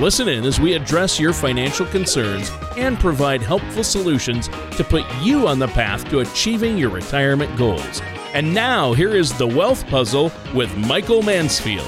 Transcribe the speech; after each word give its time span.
Listen 0.00 0.28
in 0.28 0.44
as 0.44 0.60
we 0.60 0.74
address 0.74 1.18
your 1.18 1.32
financial 1.32 1.84
concerns 1.86 2.52
and 2.76 2.98
provide 3.00 3.42
helpful 3.42 3.82
solutions 3.82 4.46
to 4.76 4.84
put 4.84 5.04
you 5.22 5.48
on 5.48 5.58
the 5.58 5.66
path 5.68 6.08
to 6.10 6.20
achieving 6.20 6.78
your 6.78 6.90
retirement 6.90 7.56
goals. 7.58 8.00
And 8.32 8.54
now, 8.54 8.92
here 8.92 9.16
is 9.16 9.36
the 9.38 9.46
Wealth 9.46 9.84
Puzzle 9.88 10.30
with 10.54 10.74
Michael 10.76 11.22
Mansfield. 11.22 11.86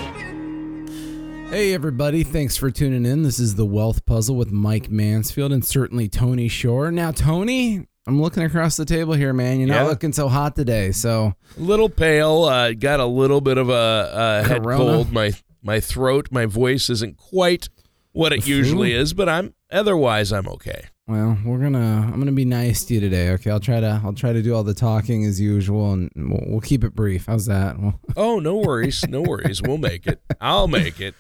Hey, 1.51 1.73
everybody. 1.73 2.25
Thanks 2.25 2.57
for 2.57 2.71
tuning 2.71 3.07
in. 3.07 3.23
This 3.23 3.39
is 3.39 3.55
the 3.55 3.67
Wealth 3.67 4.05
Puzzle 4.07 4.35
with 4.35 4.51
Mike 4.51 4.91
Mansfield 4.91 5.53
and 5.53 5.65
certainly 5.65 6.09
Tony 6.09 6.49
Shore. 6.49 6.91
Now, 6.91 7.13
Tony, 7.13 7.87
I'm 8.09 8.21
looking 8.21 8.43
across 8.43 8.77
the 8.77 8.85
table 8.85 9.13
here, 9.15 9.33
man. 9.33 9.61
You're 9.61 9.69
not 9.69 9.83
Yeah. 9.83 9.89
looking 9.89 10.13
so 10.13 10.29
hot 10.29 10.57
today. 10.57 10.91
So, 10.91 11.35
A 11.57 11.61
little 11.61 11.89
pale, 11.89 12.45
uh, 12.45 12.73
got 12.73 12.99
a 12.99 13.07
little 13.07 13.41
bit 13.41 13.57
of 13.59 13.69
a, 13.69 14.43
a 14.45 14.49
head 14.49 14.65
cold. 14.65 15.13
My 15.13 15.33
my 15.63 15.79
throat, 15.79 16.29
my 16.33 16.47
voice 16.47 16.89
isn't 16.89 17.17
quite 17.19 17.69
what 18.13 18.33
it 18.33 18.37
The 18.37 18.47
flu? 18.47 18.55
usually 18.57 18.93
is, 18.93 19.13
but 19.15 19.29
I'm 19.29 19.55
otherwise 19.71 20.33
I'm 20.33 20.49
okay. 20.49 20.85
well, 21.07 21.39
we're 21.45 21.59
gonna. 21.59 22.09
I'm 22.13 22.19
gonna 22.19 22.33
be 22.33 22.45
nice 22.45 22.85
to 22.85 22.95
you 22.95 23.01
today. 23.01 23.31
Okay, 23.31 23.51
I'll 23.51 23.61
try 23.61 23.81
to. 23.81 24.01
I'll 24.05 24.13
try 24.13 24.33
to 24.33 24.43
do 24.43 24.55
all 24.55 24.63
the 24.65 24.75
talking 24.75 25.25
as 25.25 25.41
usual, 25.41 25.93
and 25.93 26.11
we'll, 26.17 26.45
we'll 26.47 26.61
keep 26.61 26.85
it 26.85 26.95
brief. 26.95 27.27
How's 27.27 27.47
that? 27.47 27.79
Well, 27.81 27.99
Oh, 28.17 28.39
no 28.39 28.57
worries, 28.57 29.05
no 29.09 29.23
worries. 29.23 29.61
We'll 29.63 29.79
make 29.79 30.07
it. 30.07 30.21
I'll 30.41 30.69
make 30.69 31.01
it. 31.01 31.15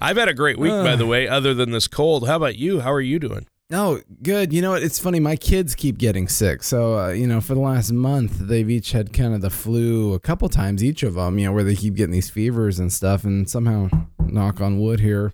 I've 0.00 0.16
had 0.16 0.28
a 0.28 0.34
great 0.34 0.58
week, 0.58 0.72
by 0.72 0.96
the 0.96 1.06
way. 1.14 1.26
Other 1.28 1.54
than 1.54 1.70
this 1.70 1.88
cold, 1.88 2.26
how 2.28 2.36
about 2.36 2.56
you? 2.56 2.80
How 2.80 2.92
are 2.92 3.00
you 3.00 3.18
doing? 3.18 3.46
No, 3.68 4.00
good. 4.22 4.52
You 4.52 4.62
know 4.62 4.70
what? 4.72 4.82
It's 4.84 4.98
funny. 5.00 5.18
My 5.18 5.34
kids 5.34 5.74
keep 5.74 5.98
getting 5.98 6.28
sick. 6.28 6.62
So, 6.62 6.98
uh, 7.00 7.08
you 7.08 7.26
know, 7.26 7.40
for 7.40 7.54
the 7.54 7.60
last 7.60 7.90
month, 7.90 8.38
they've 8.38 8.70
each 8.70 8.92
had 8.92 9.12
kind 9.12 9.34
of 9.34 9.40
the 9.40 9.50
flu 9.50 10.14
a 10.14 10.20
couple 10.20 10.48
times, 10.48 10.84
each 10.84 11.02
of 11.02 11.14
them, 11.14 11.36
you 11.40 11.46
know, 11.46 11.52
where 11.52 11.64
they 11.64 11.74
keep 11.74 11.94
getting 11.94 12.12
these 12.12 12.30
fevers 12.30 12.78
and 12.78 12.92
stuff. 12.92 13.24
And 13.24 13.50
somehow, 13.50 13.88
knock 14.20 14.60
on 14.60 14.78
wood 14.78 15.00
here, 15.00 15.32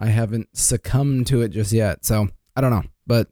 I 0.00 0.06
haven't 0.06 0.48
succumbed 0.56 1.28
to 1.28 1.42
it 1.42 1.50
just 1.50 1.72
yet. 1.72 2.04
So, 2.04 2.28
I 2.56 2.60
don't 2.60 2.70
know. 2.70 2.82
But 3.06 3.28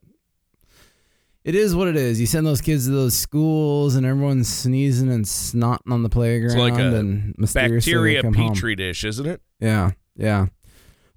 it 1.43 1.55
is 1.55 1.75
what 1.75 1.87
it 1.87 1.95
is. 1.95 2.19
You 2.19 2.27
send 2.27 2.45
those 2.45 2.61
kids 2.61 2.85
to 2.85 2.91
those 2.91 3.15
schools 3.15 3.95
and 3.95 4.05
everyone's 4.05 4.47
sneezing 4.47 5.11
and 5.11 5.25
snotting 5.25 5.91
on 5.91 6.03
the 6.03 6.09
playground 6.09 6.51
It's 6.51 6.59
like 6.59 6.79
a 6.79 6.95
and 6.95 7.35
Bacteria 7.53 8.21
come 8.21 8.33
home. 8.33 8.53
petri 8.53 8.75
dish, 8.75 9.03
isn't 9.03 9.25
it? 9.25 9.41
Yeah, 9.59 9.91
yeah. 10.15 10.47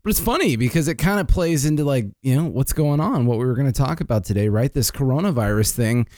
But 0.03 0.11
it's 0.11 0.21
funny 0.21 0.57
because 0.57 0.89
it 0.89 0.95
kind 0.97 1.21
of 1.21 1.29
plays 1.29 1.65
into 1.65 1.85
like, 1.85 2.07
you 2.23 2.35
know, 2.35 2.47
what's 2.47 2.73
going 2.73 2.99
on, 3.01 3.27
what 3.27 3.39
we 3.39 3.45
were 3.45 3.55
going 3.55 3.71
to 3.71 3.79
talk 3.79 4.01
about 4.01 4.25
today, 4.25 4.49
right? 4.49 4.73
This 4.73 4.91
coronavirus 4.91 5.73
thing 5.73 6.09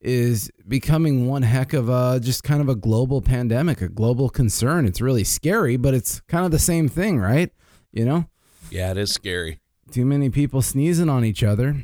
is 0.00 0.50
becoming 0.68 1.26
one 1.28 1.42
heck 1.42 1.72
of 1.72 1.88
a 1.88 2.20
just 2.20 2.42
kind 2.44 2.60
of 2.60 2.68
a 2.68 2.74
global 2.74 3.22
pandemic, 3.22 3.80
a 3.80 3.88
global 3.88 4.28
concern. 4.28 4.84
It's 4.86 5.00
really 5.00 5.24
scary, 5.24 5.76
but 5.76 5.94
it's 5.94 6.20
kind 6.22 6.44
of 6.44 6.50
the 6.50 6.58
same 6.58 6.88
thing, 6.88 7.18
right? 7.18 7.50
You 7.92 8.04
know, 8.04 8.26
Yeah, 8.72 8.90
it 8.92 8.96
is 8.96 9.12
scary. 9.12 9.60
too 9.90 10.06
many 10.06 10.30
people 10.30 10.62
sneezing 10.62 11.10
on 11.10 11.26
each 11.26 11.42
other. 11.42 11.76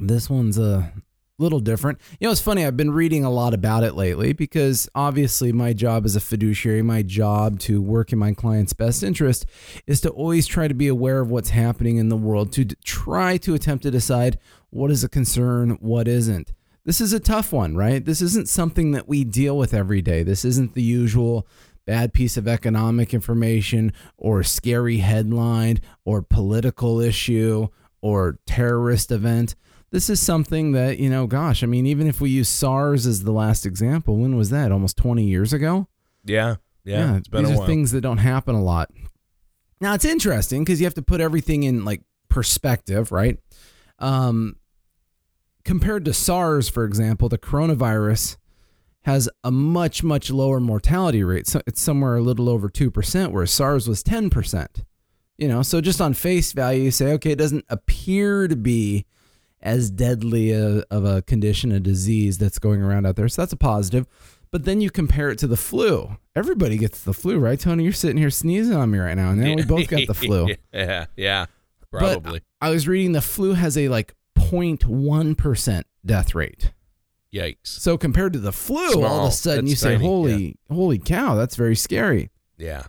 This 0.00 0.28
one's 0.28 0.58
a 0.58 0.92
little 1.38 1.60
different. 1.60 2.00
You 2.18 2.26
know, 2.26 2.32
it's 2.32 2.40
funny. 2.40 2.66
I've 2.66 2.76
been 2.76 2.90
reading 2.90 3.24
a 3.24 3.30
lot 3.30 3.54
about 3.54 3.84
it 3.84 3.94
lately 3.94 4.32
because 4.32 4.88
obviously 4.94 5.52
my 5.52 5.72
job 5.72 6.04
as 6.04 6.16
a 6.16 6.20
fiduciary, 6.20 6.82
my 6.82 7.02
job 7.02 7.60
to 7.60 7.80
work 7.80 8.12
in 8.12 8.18
my 8.18 8.34
client's 8.34 8.72
best 8.72 9.04
interest 9.04 9.46
is 9.86 10.00
to 10.00 10.10
always 10.10 10.48
try 10.48 10.66
to 10.66 10.74
be 10.74 10.88
aware 10.88 11.20
of 11.20 11.30
what's 11.30 11.50
happening 11.50 11.96
in 11.96 12.08
the 12.08 12.16
world, 12.16 12.52
to 12.54 12.64
try 12.84 13.36
to 13.38 13.54
attempt 13.54 13.84
to 13.84 13.90
decide 13.92 14.38
what 14.70 14.90
is 14.90 15.04
a 15.04 15.08
concern, 15.08 15.78
what 15.80 16.08
isn't. 16.08 16.52
This 16.84 17.00
is 17.00 17.12
a 17.12 17.20
tough 17.20 17.52
one, 17.52 17.76
right? 17.76 18.04
This 18.04 18.20
isn't 18.20 18.48
something 18.48 18.90
that 18.92 19.06
we 19.06 19.22
deal 19.22 19.56
with 19.56 19.72
every 19.74 20.02
day. 20.02 20.22
This 20.24 20.44
isn't 20.44 20.74
the 20.74 20.82
usual 20.82 21.46
bad 21.90 22.14
piece 22.14 22.36
of 22.36 22.46
economic 22.46 23.12
information 23.12 23.92
or 24.16 24.44
scary 24.44 24.98
headline 24.98 25.80
or 26.04 26.22
political 26.22 27.00
issue 27.00 27.66
or 28.00 28.38
terrorist 28.46 29.10
event. 29.10 29.56
This 29.90 30.08
is 30.08 30.20
something 30.20 30.70
that, 30.70 31.00
you 31.00 31.10
know, 31.10 31.26
gosh, 31.26 31.64
I 31.64 31.66
mean, 31.66 31.86
even 31.86 32.06
if 32.06 32.20
we 32.20 32.30
use 32.30 32.48
SARS 32.48 33.08
as 33.08 33.24
the 33.24 33.32
last 33.32 33.66
example, 33.66 34.18
when 34.18 34.36
was 34.36 34.50
that? 34.50 34.70
Almost 34.70 34.98
20 34.98 35.24
years 35.24 35.52
ago? 35.52 35.88
Yeah, 36.24 36.56
yeah. 36.84 37.16
it's 37.16 37.26
been 37.26 37.42
these 37.42 37.50
a 37.50 37.54
are 37.54 37.58
while. 37.58 37.66
things 37.66 37.90
that 37.90 38.02
don't 38.02 38.18
happen 38.18 38.54
a 38.54 38.62
lot. 38.62 38.92
Now 39.80 39.94
it's 39.94 40.04
interesting 40.04 40.62
because 40.62 40.80
you 40.80 40.86
have 40.86 40.94
to 40.94 41.02
put 41.02 41.20
everything 41.20 41.64
in 41.64 41.84
like 41.84 42.02
perspective, 42.28 43.10
right? 43.10 43.36
Um, 43.98 44.54
compared 45.64 46.04
to 46.04 46.12
SARS, 46.12 46.68
for 46.68 46.84
example, 46.84 47.28
the 47.28 47.36
coronavirus 47.36 48.36
has 49.02 49.28
a 49.42 49.50
much 49.50 50.02
much 50.02 50.30
lower 50.30 50.60
mortality 50.60 51.24
rate. 51.24 51.46
So 51.46 51.60
it's 51.66 51.80
somewhere 51.80 52.16
a 52.16 52.20
little 52.20 52.48
over 52.48 52.68
two 52.68 52.90
percent, 52.90 53.32
whereas 53.32 53.50
SARS 53.50 53.88
was 53.88 54.02
ten 54.02 54.30
percent. 54.30 54.84
You 55.38 55.48
know, 55.48 55.62
so 55.62 55.80
just 55.80 56.02
on 56.02 56.12
face 56.12 56.52
value, 56.52 56.82
you 56.82 56.90
say, 56.90 57.12
okay, 57.12 57.30
it 57.30 57.38
doesn't 57.38 57.64
appear 57.70 58.46
to 58.46 58.56
be 58.56 59.06
as 59.62 59.90
deadly 59.90 60.52
a, 60.52 60.84
of 60.90 61.04
a 61.04 61.22
condition, 61.22 61.72
a 61.72 61.80
disease 61.80 62.36
that's 62.38 62.58
going 62.58 62.82
around 62.82 63.06
out 63.06 63.16
there. 63.16 63.28
So 63.28 63.42
that's 63.42 63.52
a 63.52 63.56
positive. 63.56 64.06
But 64.50 64.64
then 64.64 64.80
you 64.80 64.90
compare 64.90 65.30
it 65.30 65.38
to 65.38 65.46
the 65.46 65.56
flu. 65.56 66.16
Everybody 66.34 66.76
gets 66.76 67.02
the 67.02 67.14
flu, 67.14 67.38
right, 67.38 67.58
Tony? 67.58 67.84
You're 67.84 67.92
sitting 67.92 68.16
here 68.16 68.30
sneezing 68.30 68.76
on 68.76 68.90
me 68.90 68.98
right 68.98 69.14
now, 69.14 69.30
and 69.30 69.40
then 69.40 69.56
we 69.56 69.62
both 69.62 69.86
got 69.88 70.06
the 70.06 70.14
flu. 70.14 70.48
yeah, 70.74 71.06
yeah, 71.16 71.46
But 71.92 71.98
probably. 71.98 72.40
I 72.60 72.70
was 72.70 72.88
reading 72.88 73.12
the 73.12 73.20
flu 73.22 73.54
has 73.54 73.78
a 73.78 73.88
like 73.88 74.14
0.1% 74.38 75.82
death 76.04 76.34
rate. 76.34 76.72
Yikes. 77.32 77.66
So 77.66 77.96
compared 77.96 78.32
to 78.32 78.38
the 78.38 78.52
flu, 78.52 79.04
all 79.04 79.26
of 79.26 79.32
a 79.32 79.34
sudden 79.34 79.64
That's 79.66 79.70
you 79.70 79.76
say, 79.76 79.94
tiny, 79.94 80.04
"Holy, 80.04 80.56
holy 80.70 80.98
cow, 80.98 81.36
that's 81.36 81.54
very 81.56 81.76
scary." 81.76 82.30
Yeah, 82.58 82.84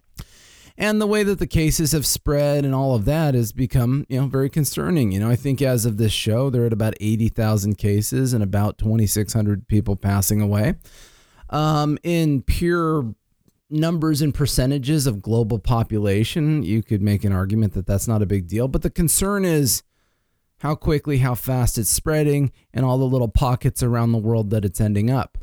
And 0.78 1.00
the 1.00 1.08
way 1.08 1.24
that 1.24 1.40
the 1.40 1.48
cases 1.48 1.92
have 1.92 2.06
spread 2.06 2.66
and 2.66 2.74
all 2.74 2.96
of 2.96 3.06
that 3.06 3.36
has 3.36 3.52
become, 3.52 4.06
you 4.10 4.20
know, 4.20 4.28
very 4.28 4.50
concerning. 4.50 5.12
You 5.12 5.20
know, 5.20 5.30
I 5.30 5.36
think 5.36 5.62
as 5.62 5.86
of 5.86 5.98
this 5.98 6.12
show, 6.12 6.50
they're 6.50 6.66
at 6.66 6.74
about 6.74 6.96
80,000 7.00 7.78
cases 7.78 8.34
and 8.34 8.44
about 8.44 8.78
2,600 8.80 9.68
people 9.68 9.96
passing 9.96 10.42
away. 10.42 10.74
Um, 11.52 11.98
in 12.04 12.42
pure 12.42 13.14
numbers 13.70 14.22
and 14.22 14.34
percentages 14.34 15.08
of 15.08 15.22
global 15.22 15.60
population, 15.60 16.64
you 16.64 16.82
could 16.84 17.02
make 17.02 17.24
an 17.24 17.32
argument 17.32 17.74
that 17.74 17.86
that's 17.86 18.08
not 18.08 18.22
a 18.22 18.26
big 18.26 18.48
deal. 18.48 18.68
But 18.68 18.82
the 18.82 18.90
concern 18.90 19.46
is 19.46 19.84
how 20.62 20.76
quickly, 20.76 21.18
how 21.18 21.34
fast 21.34 21.78
it's 21.78 21.90
spreading, 21.90 22.52
and 22.74 22.86
all 22.86 23.00
the 23.00 23.06
little 23.06 23.28
pockets 23.28 23.82
around 23.82 24.12
the 24.12 24.18
world 24.20 24.52
that 24.52 24.64
it's 24.64 24.80
ending 24.80 25.10
up. 25.10 25.40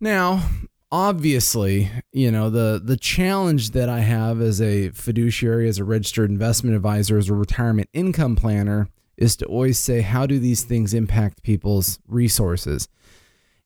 Now, 0.00 0.48
obviously, 0.90 1.90
you 2.10 2.30
know, 2.30 2.48
the 2.48 2.80
the 2.82 2.96
challenge 2.96 3.72
that 3.72 3.88
I 3.90 4.00
have 4.00 4.40
as 4.40 4.62
a 4.62 4.88
fiduciary, 4.90 5.68
as 5.68 5.78
a 5.78 5.84
registered 5.84 6.30
investment 6.30 6.74
advisor, 6.74 7.18
as 7.18 7.28
a 7.28 7.34
retirement 7.34 7.90
income 7.92 8.34
planner 8.34 8.88
is 9.18 9.36
to 9.36 9.46
always 9.46 9.78
say 9.78 10.00
how 10.00 10.24
do 10.26 10.38
these 10.38 10.62
things 10.62 10.94
impact 10.94 11.42
people's 11.42 11.98
resources? 12.08 12.88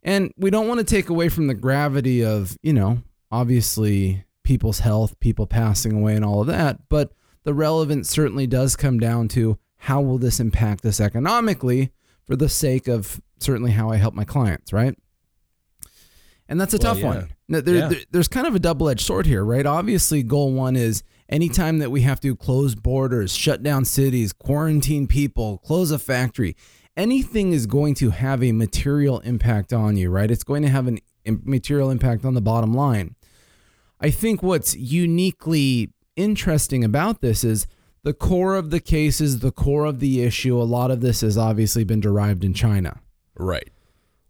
And 0.03 0.33
we 0.37 0.51
don't 0.51 0.67
want 0.67 0.81
to 0.81 0.85
take 0.85 1.09
away 1.09 1.29
from 1.29 1.47
the 1.47 1.55
gravity 1.55 2.25
of, 2.25 2.57
you 2.63 2.73
know, 2.73 3.03
obviously 3.31 4.25
people's 4.43 4.81
health, 4.81 5.21
people 5.21 5.47
passing 5.47 5.93
away 5.93 6.17
and 6.17 6.25
all 6.25 6.41
of 6.41 6.49
that, 6.49 6.89
but 6.89 7.13
the 7.45 7.55
relevance 7.55 8.11
certainly 8.11 8.47
does 8.47 8.75
come 8.75 8.99
down 8.99 9.29
to 9.29 9.59
how 9.87 10.00
will 10.00 10.19
this 10.19 10.38
impact 10.38 10.84
us 10.84 11.00
economically 11.00 11.90
for 12.25 12.37
the 12.37 12.49
sake 12.49 12.87
of 12.87 13.20
certainly 13.40 13.73
how 13.73 13.90
I 13.90 13.96
help 13.96 14.14
my 14.14 14.25
clients, 14.25 14.73
right? 14.73 14.94
And 16.49 16.61
that's 16.61 16.75
a 16.75 16.76
Well, 16.76 16.94
tough 16.94 16.99
yeah. 17.02 17.06
one. 17.06 17.29
Now, 17.49 17.61
there, 17.62 17.75
Yeah. 17.76 17.88
there- 17.88 18.00
there's 18.12 18.29
kind 18.29 18.46
of 18.46 18.55
a 18.55 18.58
double 18.58 18.88
edged 18.88 19.05
sword 19.05 19.26
here, 19.26 19.44
right? 19.44 19.67
Obviously, 19.67 20.23
goal 20.23 20.52
one 20.52 20.76
is 20.76 21.02
anytime 21.29 21.79
that 21.79 21.90
we 21.90 22.02
have 22.02 22.20
to 22.20 22.37
close 22.37 22.75
borders, 22.75 23.32
shut 23.34 23.62
down 23.62 23.84
cities, 23.84 24.32
quarantine 24.32 25.06
people, 25.06 25.58
close 25.58 25.90
a 25.90 25.99
factory, 25.99 26.55
anything 26.96 27.52
is 27.52 27.67
going 27.67 27.94
to 27.94 28.11
have 28.11 28.43
a 28.43 28.52
material 28.52 29.19
impact 29.20 29.73
on 29.73 29.96
you, 29.96 30.11
right? 30.11 30.31
It's 30.31 30.44
going 30.44 30.62
to 30.62 30.69
have 30.69 30.87
an 30.87 30.99
im- 31.25 31.43
material 31.44 31.90
impact 31.90 32.25
on 32.25 32.35
the 32.35 32.40
bottom 32.43 32.75
line. 32.75 33.14
I 34.00 34.11
think 34.11 34.43
what's 34.43 34.76
uniquely 34.76 35.90
interesting 36.17 36.85
about 36.85 37.20
this 37.20 37.43
is 37.44 37.67
the 38.04 38.12
core 38.14 38.56
of 38.56 38.70
the 38.70 38.81
cases, 38.81 39.38
the 39.40 39.52
core 39.52 39.84
of 39.84 40.00
the 40.00 40.22
issue. 40.22 40.60
A 40.60 40.64
lot 40.64 40.90
of 40.90 41.00
this 41.00 41.20
has 41.20 41.38
obviously 41.38 41.84
been 41.84 42.00
derived 42.00 42.44
in 42.44 42.54
China. 42.54 43.00
right. 43.37 43.69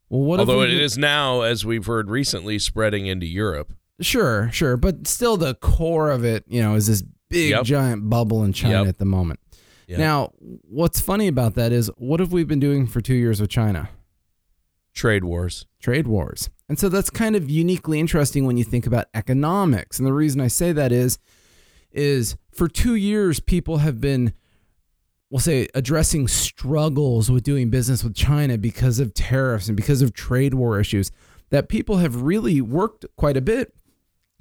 Well, 0.08 0.20
what 0.22 0.40
Although 0.40 0.58
we, 0.58 0.64
it 0.66 0.72
is 0.82 0.98
now, 0.98 1.40
as 1.40 1.64
we've 1.64 1.86
heard 1.86 2.10
recently, 2.10 2.58
spreading 2.58 3.06
into 3.06 3.24
Europe. 3.24 3.72
Sure, 4.02 4.50
sure, 4.52 4.76
but 4.76 5.06
still, 5.06 5.38
the 5.38 5.54
core 5.54 6.10
of 6.10 6.22
it, 6.22 6.44
you 6.46 6.60
know, 6.60 6.74
is 6.74 6.86
this 6.86 7.02
big 7.30 7.48
Yep. 7.52 7.64
giant 7.64 8.10
bubble 8.10 8.44
in 8.44 8.52
China 8.52 8.80
Yep. 8.80 8.88
at 8.88 8.98
the 8.98 9.06
moment. 9.06 9.40
Yep. 9.88 9.98
Now, 9.98 10.32
what's 10.68 11.00
funny 11.00 11.28
about 11.28 11.54
that 11.54 11.72
is, 11.72 11.90
what 11.96 12.20
have 12.20 12.30
we 12.30 12.44
been 12.44 12.60
doing 12.60 12.86
for 12.86 13.00
two 13.00 13.14
years 13.14 13.40
with 13.40 13.48
China? 13.48 13.88
Trade 14.92 15.24
wars. 15.24 15.64
Trade 15.80 16.06
wars. 16.06 16.50
And 16.68 16.78
so 16.78 16.90
that's 16.90 17.08
kind 17.08 17.34
of 17.34 17.48
uniquely 17.48 17.98
interesting 17.98 18.44
when 18.44 18.58
you 18.58 18.64
think 18.64 18.86
about 18.86 19.06
economics. 19.14 19.98
And 19.98 20.06
the 20.06 20.12
reason 20.12 20.42
I 20.42 20.48
say 20.48 20.72
that 20.72 20.92
is 20.92 21.18
is 21.94 22.36
for 22.50 22.68
2 22.68 22.94
years 22.94 23.40
people 23.40 23.78
have 23.78 24.00
been 24.00 24.32
we'll 25.30 25.40
say 25.40 25.66
addressing 25.74 26.28
struggles 26.28 27.30
with 27.30 27.42
doing 27.42 27.70
business 27.70 28.04
with 28.04 28.14
China 28.14 28.58
because 28.58 28.98
of 28.98 29.14
tariffs 29.14 29.66
and 29.66 29.76
because 29.76 30.02
of 30.02 30.12
trade 30.12 30.52
war 30.52 30.78
issues 30.78 31.10
that 31.50 31.68
people 31.68 31.98
have 31.98 32.22
really 32.22 32.60
worked 32.60 33.06
quite 33.16 33.36
a 33.36 33.40
bit 33.40 33.74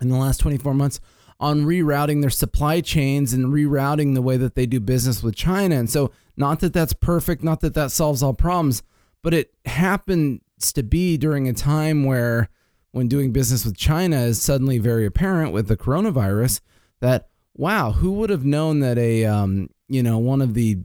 in 0.01 0.09
the 0.09 0.18
last 0.18 0.39
24 0.39 0.74
months 0.74 1.00
on 1.39 1.65
rerouting 1.65 2.21
their 2.21 2.30
supply 2.30 2.81
chains 2.81 3.33
and 3.33 3.48
rerouting 3.48 4.13
the 4.13 4.21
way 4.21 4.38
that 4.38 4.56
they 4.56 4.65
do 4.65 4.80
business 4.80 5.24
with 5.24 5.36
China. 5.36 5.75
And 5.75 5.89
so, 5.89 6.12
not 6.38 6.59
that 6.59 6.71
that's 6.71 6.94
perfect, 6.94 7.44
not 7.44 7.62
that 7.62 7.74
that 7.74 7.92
solves 7.92 8.21
all 8.21 8.33
problems, 8.33 8.83
but 9.24 9.33
it 9.33 9.53
happens 9.65 10.42
to 10.74 10.83
be 10.83 11.18
during 11.18 11.48
a 11.48 11.53
time 11.53 12.03
where, 12.03 12.50
when 12.92 13.07
doing 13.07 13.31
business 13.31 13.65
with 13.65 13.75
China 13.75 14.18
is 14.18 14.42
suddenly 14.42 14.77
very 14.77 15.06
apparent 15.06 15.51
with 15.51 15.68
the 15.68 15.77
coronavirus, 15.77 16.62
that 17.00 17.30
wow, 17.56 17.92
who 17.92 18.12
would 18.13 18.30
have 18.30 18.45
known 18.45 18.80
that 18.80 18.98
a 18.98 19.25
um, 19.25 19.69
you 19.88 20.03
know 20.03 20.18
one 20.18 20.42
of 20.42 20.53
the 20.53 20.80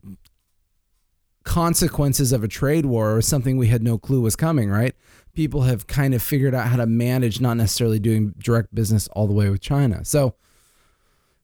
consequences 1.45 2.33
of 2.33 2.43
a 2.43 2.49
trade 2.49 2.85
war 2.85 3.15
was 3.15 3.27
something 3.27 3.57
we 3.57 3.69
had 3.69 3.83
no 3.83 3.97
clue 3.97 4.21
was 4.21 4.37
coming, 4.37 4.69
right? 4.69 4.95
People 5.33 5.63
have 5.63 5.87
kind 5.87 6.13
of 6.13 6.23
figured 6.23 6.55
out 6.55 6.67
how 6.67 6.77
to 6.77 6.87
manage 6.87 7.41
not 7.41 7.57
necessarily 7.57 7.99
doing 7.99 8.35
direct 8.39 8.75
business 8.75 9.07
all 9.09 9.27
the 9.27 9.33
way 9.33 9.49
with 9.49 9.61
China. 9.61 10.05
So, 10.05 10.35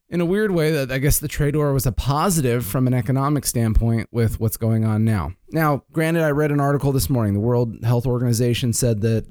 in 0.08 0.20
a 0.20 0.26
weird 0.26 0.50
way, 0.50 0.72
that 0.72 0.90
I 0.90 0.98
guess 0.98 1.20
the 1.20 1.28
trade 1.28 1.56
war 1.56 1.72
was 1.72 1.86
a 1.86 1.92
positive 1.92 2.66
from 2.66 2.86
an 2.86 2.92
economic 2.94 3.46
standpoint 3.46 4.08
with 4.12 4.40
what's 4.40 4.58
going 4.58 4.84
on 4.84 5.04
now. 5.04 5.32
Now, 5.52 5.84
granted, 5.92 6.22
I 6.22 6.30
read 6.30 6.50
an 6.50 6.60
article 6.60 6.92
this 6.92 7.08
morning. 7.08 7.32
The 7.32 7.40
World 7.40 7.82
Health 7.82 8.06
Organization 8.06 8.72
said 8.72 9.00
that 9.02 9.26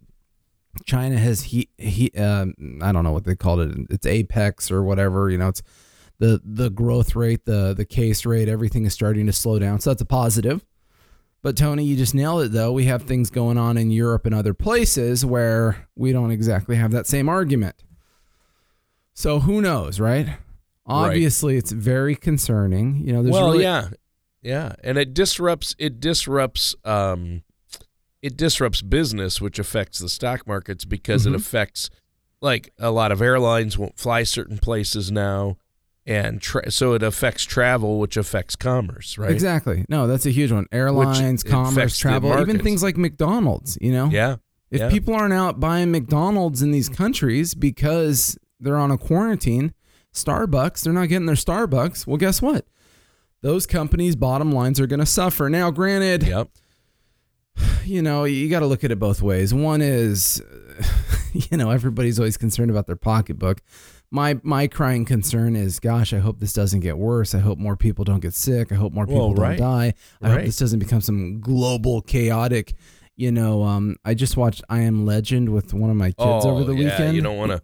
China 0.85 1.17
has 1.17 1.43
he 1.43 1.69
he 1.77 2.11
uh, 2.17 2.45
I 2.81 2.91
don't 2.91 3.03
know 3.03 3.11
what 3.11 3.25
they 3.25 3.35
called 3.35 3.59
it. 3.61 3.77
It's 3.89 4.05
apex 4.05 4.71
or 4.71 4.83
whatever. 4.83 5.29
You 5.29 5.37
know, 5.37 5.49
it's 5.49 5.61
the 6.19 6.41
the 6.43 6.69
growth 6.69 7.15
rate, 7.15 7.45
the 7.45 7.73
the 7.73 7.85
case 7.85 8.25
rate, 8.25 8.47
everything 8.47 8.85
is 8.85 8.93
starting 8.93 9.25
to 9.25 9.33
slow 9.33 9.59
down. 9.59 9.79
So 9.79 9.89
that's 9.89 10.01
a 10.01 10.05
positive. 10.05 10.65
But 11.41 11.57
Tony, 11.57 11.83
you 11.83 11.97
just 11.97 12.13
nailed 12.13 12.43
it 12.43 12.51
though. 12.51 12.71
We 12.71 12.85
have 12.85 13.03
things 13.03 13.29
going 13.29 13.57
on 13.57 13.77
in 13.77 13.89
Europe 13.89 14.25
and 14.25 14.35
other 14.35 14.53
places 14.53 15.25
where 15.25 15.87
we 15.95 16.11
don't 16.11 16.31
exactly 16.31 16.75
have 16.75 16.91
that 16.91 17.07
same 17.07 17.27
argument. 17.27 17.83
So 19.13 19.39
who 19.39 19.61
knows, 19.61 19.99
right? 19.99 20.27
Obviously, 20.85 21.53
right. 21.53 21.63
it's 21.63 21.71
very 21.71 22.15
concerning. 22.15 22.97
You 23.05 23.13
know, 23.13 23.23
there's 23.23 23.33
well, 23.33 23.51
really- 23.51 23.63
yeah, 23.63 23.89
yeah, 24.41 24.73
and 24.83 24.97
it 24.97 25.13
disrupts 25.13 25.75
it 25.79 25.99
disrupts 25.99 26.75
um, 26.85 27.43
it 28.21 28.37
disrupts 28.37 28.81
business, 28.81 29.41
which 29.41 29.59
affects 29.59 29.99
the 29.99 30.09
stock 30.09 30.47
markets 30.47 30.85
because 30.85 31.25
mm-hmm. 31.25 31.35
it 31.35 31.41
affects 31.41 31.89
like 32.41 32.73
a 32.79 32.91
lot 32.91 33.11
of 33.11 33.21
airlines 33.21 33.77
won't 33.77 33.97
fly 33.97 34.23
certain 34.23 34.57
places 34.57 35.11
now 35.11 35.57
and 36.05 36.41
tra- 36.41 36.71
so 36.71 36.93
it 36.93 37.03
affects 37.03 37.43
travel, 37.43 37.99
which 37.99 38.17
affects 38.17 38.55
commerce, 38.55 39.17
right? 39.17 39.31
Exactly. 39.31 39.85
No, 39.87 40.07
that's 40.07 40.25
a 40.25 40.31
huge 40.31 40.51
one. 40.51 40.65
Airlines, 40.71 41.43
which 41.43 41.51
commerce, 41.51 41.97
travel, 41.97 42.39
even 42.39 42.59
things 42.59 42.81
like 42.81 42.97
McDonald's. 42.97 43.77
You 43.79 43.91
know, 43.91 44.05
yeah. 44.07 44.37
If 44.71 44.79
yeah. 44.79 44.89
people 44.89 45.13
aren't 45.13 45.33
out 45.33 45.59
buying 45.59 45.91
McDonald's 45.91 46.61
in 46.61 46.71
these 46.71 46.89
countries 46.89 47.53
because 47.53 48.37
they're 48.59 48.77
on 48.77 48.89
a 48.89 48.97
quarantine, 48.97 49.73
Starbucks, 50.13 50.83
they're 50.83 50.93
not 50.93 51.09
getting 51.09 51.25
their 51.25 51.35
Starbucks. 51.35 52.07
Well, 52.07 52.17
guess 52.17 52.41
what? 52.41 52.65
Those 53.41 53.67
companies' 53.67 54.15
bottom 54.15 54.51
lines 54.51 54.79
are 54.79 54.87
going 54.87 54.99
to 54.99 55.05
suffer. 55.05 55.49
Now, 55.49 55.71
granted, 55.71 56.23
yep. 56.23 56.49
You 57.85 58.01
know, 58.01 58.23
you 58.23 58.49
got 58.49 58.59
to 58.59 58.67
look 58.67 58.83
at 58.83 58.91
it 58.91 58.99
both 58.99 59.21
ways. 59.21 59.53
One 59.53 59.81
is, 59.81 60.41
you 61.33 61.57
know, 61.57 61.71
everybody's 61.71 62.19
always 62.19 62.37
concerned 62.37 62.71
about 62.71 62.87
their 62.87 62.95
pocketbook 62.95 63.61
my 64.11 64.39
my 64.43 64.67
crying 64.67 65.05
concern 65.05 65.55
is 65.55 65.79
gosh 65.79 66.13
i 66.13 66.19
hope 66.19 66.39
this 66.39 66.53
doesn't 66.53 66.81
get 66.81 66.97
worse 66.97 67.33
i 67.33 67.39
hope 67.39 67.57
more 67.57 67.77
people 67.77 68.03
don't 68.03 68.19
get 68.19 68.33
sick 68.33 68.71
i 68.71 68.75
hope 68.75 68.93
more 68.93 69.07
people 69.07 69.33
well, 69.33 69.33
right. 69.33 69.57
don't 69.57 69.67
die 69.67 69.93
i 70.21 70.27
right. 70.27 70.35
hope 70.35 70.45
this 70.45 70.57
doesn't 70.57 70.79
become 70.79 71.01
some 71.01 71.39
global 71.39 72.01
chaotic 72.01 72.73
you 73.15 73.31
know 73.31 73.63
um 73.63 73.95
i 74.03 74.13
just 74.13 74.35
watched 74.37 74.61
i 74.69 74.79
am 74.79 75.05
legend 75.05 75.49
with 75.49 75.73
one 75.73 75.89
of 75.89 75.95
my 75.95 76.07
kids 76.07 76.45
oh, 76.45 76.51
over 76.51 76.63
the 76.65 76.73
yeah, 76.75 76.89
weekend 76.89 77.15
you 77.15 77.21
don't 77.21 77.37
want 77.37 77.51
to 77.51 77.61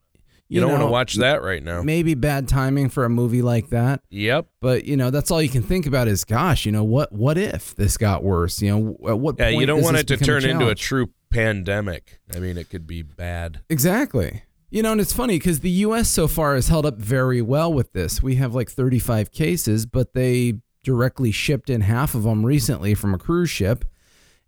you, 0.50 0.56
you 0.56 0.62
don't 0.62 0.72
want 0.72 0.84
to 0.84 0.88
watch 0.88 1.16
that 1.16 1.42
right 1.42 1.62
now. 1.62 1.82
Maybe 1.82 2.14
bad 2.14 2.48
timing 2.48 2.90
for 2.90 3.04
a 3.04 3.10
movie 3.10 3.42
like 3.42 3.70
that. 3.70 4.02
Yep. 4.10 4.48
But 4.62 4.86
you 4.86 4.96
know, 4.96 5.10
that's 5.10 5.30
all 5.30 5.42
you 5.42 5.50
can 5.50 5.64
think 5.64 5.86
about 5.86 6.08
is, 6.08 6.24
gosh, 6.24 6.66
you 6.66 6.72
know, 6.72 6.84
what 6.84 7.12
what 7.12 7.38
if 7.38 7.76
this 7.76 7.98
got 7.98 8.24
worse? 8.24 8.62
You 8.62 8.72
know, 8.72 9.10
at 9.10 9.20
what 9.20 9.36
yeah, 9.38 9.48
point 9.48 9.60
you 9.60 9.66
don't 9.66 9.82
want 9.82 9.98
it 9.98 10.08
to 10.08 10.18
turn 10.18 10.46
a 10.46 10.48
into 10.48 10.70
a 10.70 10.76
true 10.76 11.10
pandemic. 11.30 12.20
I 12.34 12.40
mean, 12.40 12.58
it 12.58 12.70
could 12.70 12.88
be 12.88 13.02
bad. 13.02 13.62
Exactly. 13.70 14.44
You 14.70 14.84
know, 14.84 14.92
and 14.92 15.02
it's 15.02 15.14
funny 15.14 15.38
because 15.38 15.62
the 15.62 15.70
U.S. 15.70 16.10
so 16.10 16.28
far 16.28 16.56
has 16.56 16.68
held 16.68 16.86
up 16.86 16.98
very 16.98 17.42
well 17.42 17.72
with 17.72 17.94
this. 17.94 18.22
We 18.22 18.36
have 18.36 18.54
like 18.54 18.70
35 18.70 19.32
cases, 19.32 19.86
but 19.86 20.14
they 20.14 20.60
directly 20.84 21.32
shipped 21.32 21.70
in 21.70 21.82
half 21.82 22.16
of 22.16 22.24
them 22.24 22.46
recently 22.46 22.94
from 22.94 23.14
a 23.14 23.18
cruise 23.18 23.50
ship. 23.50 23.86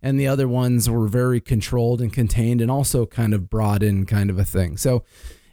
And 0.02 0.18
the 0.18 0.26
other 0.26 0.48
ones 0.48 0.88
were 0.88 1.08
very 1.08 1.40
controlled 1.40 2.00
and 2.00 2.10
contained 2.10 2.62
and 2.62 2.70
also 2.70 3.04
kind 3.04 3.34
of 3.34 3.50
brought 3.50 3.82
in 3.82 4.06
kind 4.06 4.30
of 4.30 4.38
a 4.38 4.44
thing. 4.44 4.78
So 4.78 5.04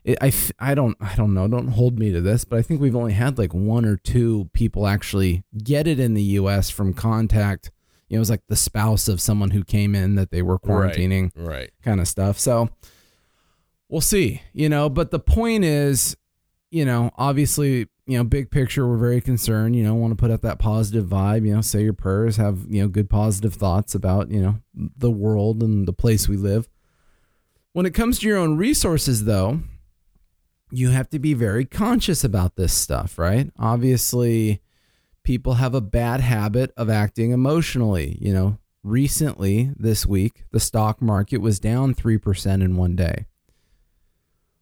it, 0.07 0.17
I, 0.21 0.31
I 0.57 0.73
don't, 0.73 0.95
I 1.01 1.15
don't 1.15 1.33
know. 1.33 1.47
Don't 1.49 1.67
hold 1.67 1.99
me 1.99 2.13
to 2.13 2.21
this, 2.21 2.45
but 2.45 2.57
I 2.57 2.61
think 2.61 2.79
we've 2.79 2.95
only 2.95 3.13
had 3.13 3.37
like 3.37 3.53
one 3.53 3.83
or 3.83 3.97
two 3.97 4.49
people 4.53 4.87
actually 4.87 5.43
get 5.61 5.85
it 5.85 5.99
in 5.99 6.13
the 6.13 6.23
U.S. 6.23 6.69
from 6.69 6.93
contact. 6.93 7.71
You 8.07 8.15
know, 8.15 8.19
it 8.19 8.21
was 8.21 8.29
like 8.29 8.47
the 8.47 8.55
spouse 8.55 9.09
of 9.09 9.19
someone 9.19 9.51
who 9.51 9.65
came 9.65 9.93
in 9.93 10.15
that 10.15 10.31
they 10.31 10.41
were 10.41 10.57
quarantining, 10.57 11.31
right, 11.35 11.47
right. 11.47 11.69
kind 11.83 11.99
of 11.99 12.07
stuff. 12.07 12.39
So, 12.39 12.69
we'll 13.89 13.99
see, 13.99 14.41
you 14.53 14.69
know, 14.69 14.87
but 14.87 15.11
the 15.11 15.19
point 15.19 15.65
is, 15.65 16.15
you 16.71 16.85
know, 16.85 17.11
obviously, 17.17 17.87
you 18.05 18.17
know, 18.17 18.23
big 18.23 18.49
picture, 18.49 18.87
we're 18.87 18.97
very 18.97 19.19
concerned, 19.19 19.75
you 19.75 19.83
know, 19.83 19.93
want 19.93 20.11
to 20.11 20.15
put 20.15 20.31
out 20.31 20.41
that 20.41 20.57
positive 20.57 21.05
vibe, 21.05 21.45
you 21.45 21.53
know, 21.53 21.59
say 21.59 21.83
your 21.83 21.91
prayers, 21.91 22.37
have, 22.37 22.59
you 22.69 22.81
know, 22.81 22.87
good 22.87 23.09
positive 23.09 23.55
thoughts 23.55 23.93
about, 23.93 24.31
you 24.31 24.41
know, 24.41 24.59
the 24.73 25.11
world 25.11 25.61
and 25.61 25.85
the 25.85 25.93
place 25.93 26.29
we 26.29 26.37
live. 26.37 26.69
When 27.73 27.85
it 27.85 27.93
comes 27.93 28.19
to 28.19 28.27
your 28.27 28.37
own 28.37 28.55
resources, 28.55 29.25
though, 29.25 29.59
you 30.71 30.89
have 30.89 31.09
to 31.09 31.19
be 31.19 31.33
very 31.33 31.65
conscious 31.65 32.23
about 32.23 32.55
this 32.55 32.73
stuff, 32.73 33.17
right? 33.17 33.51
Obviously, 33.57 34.61
people 35.23 35.55
have 35.55 35.73
a 35.73 35.81
bad 35.81 36.21
habit 36.21 36.71
of 36.75 36.89
acting 36.89 37.31
emotionally. 37.31 38.17
You 38.21 38.33
know, 38.33 38.57
recently 38.83 39.71
this 39.77 40.05
week, 40.05 40.43
the 40.51 40.59
stock 40.59 41.01
market 41.01 41.37
was 41.37 41.59
down 41.59 41.93
3% 41.93 42.61
in 42.61 42.77
one 42.77 42.95
day. 42.95 43.25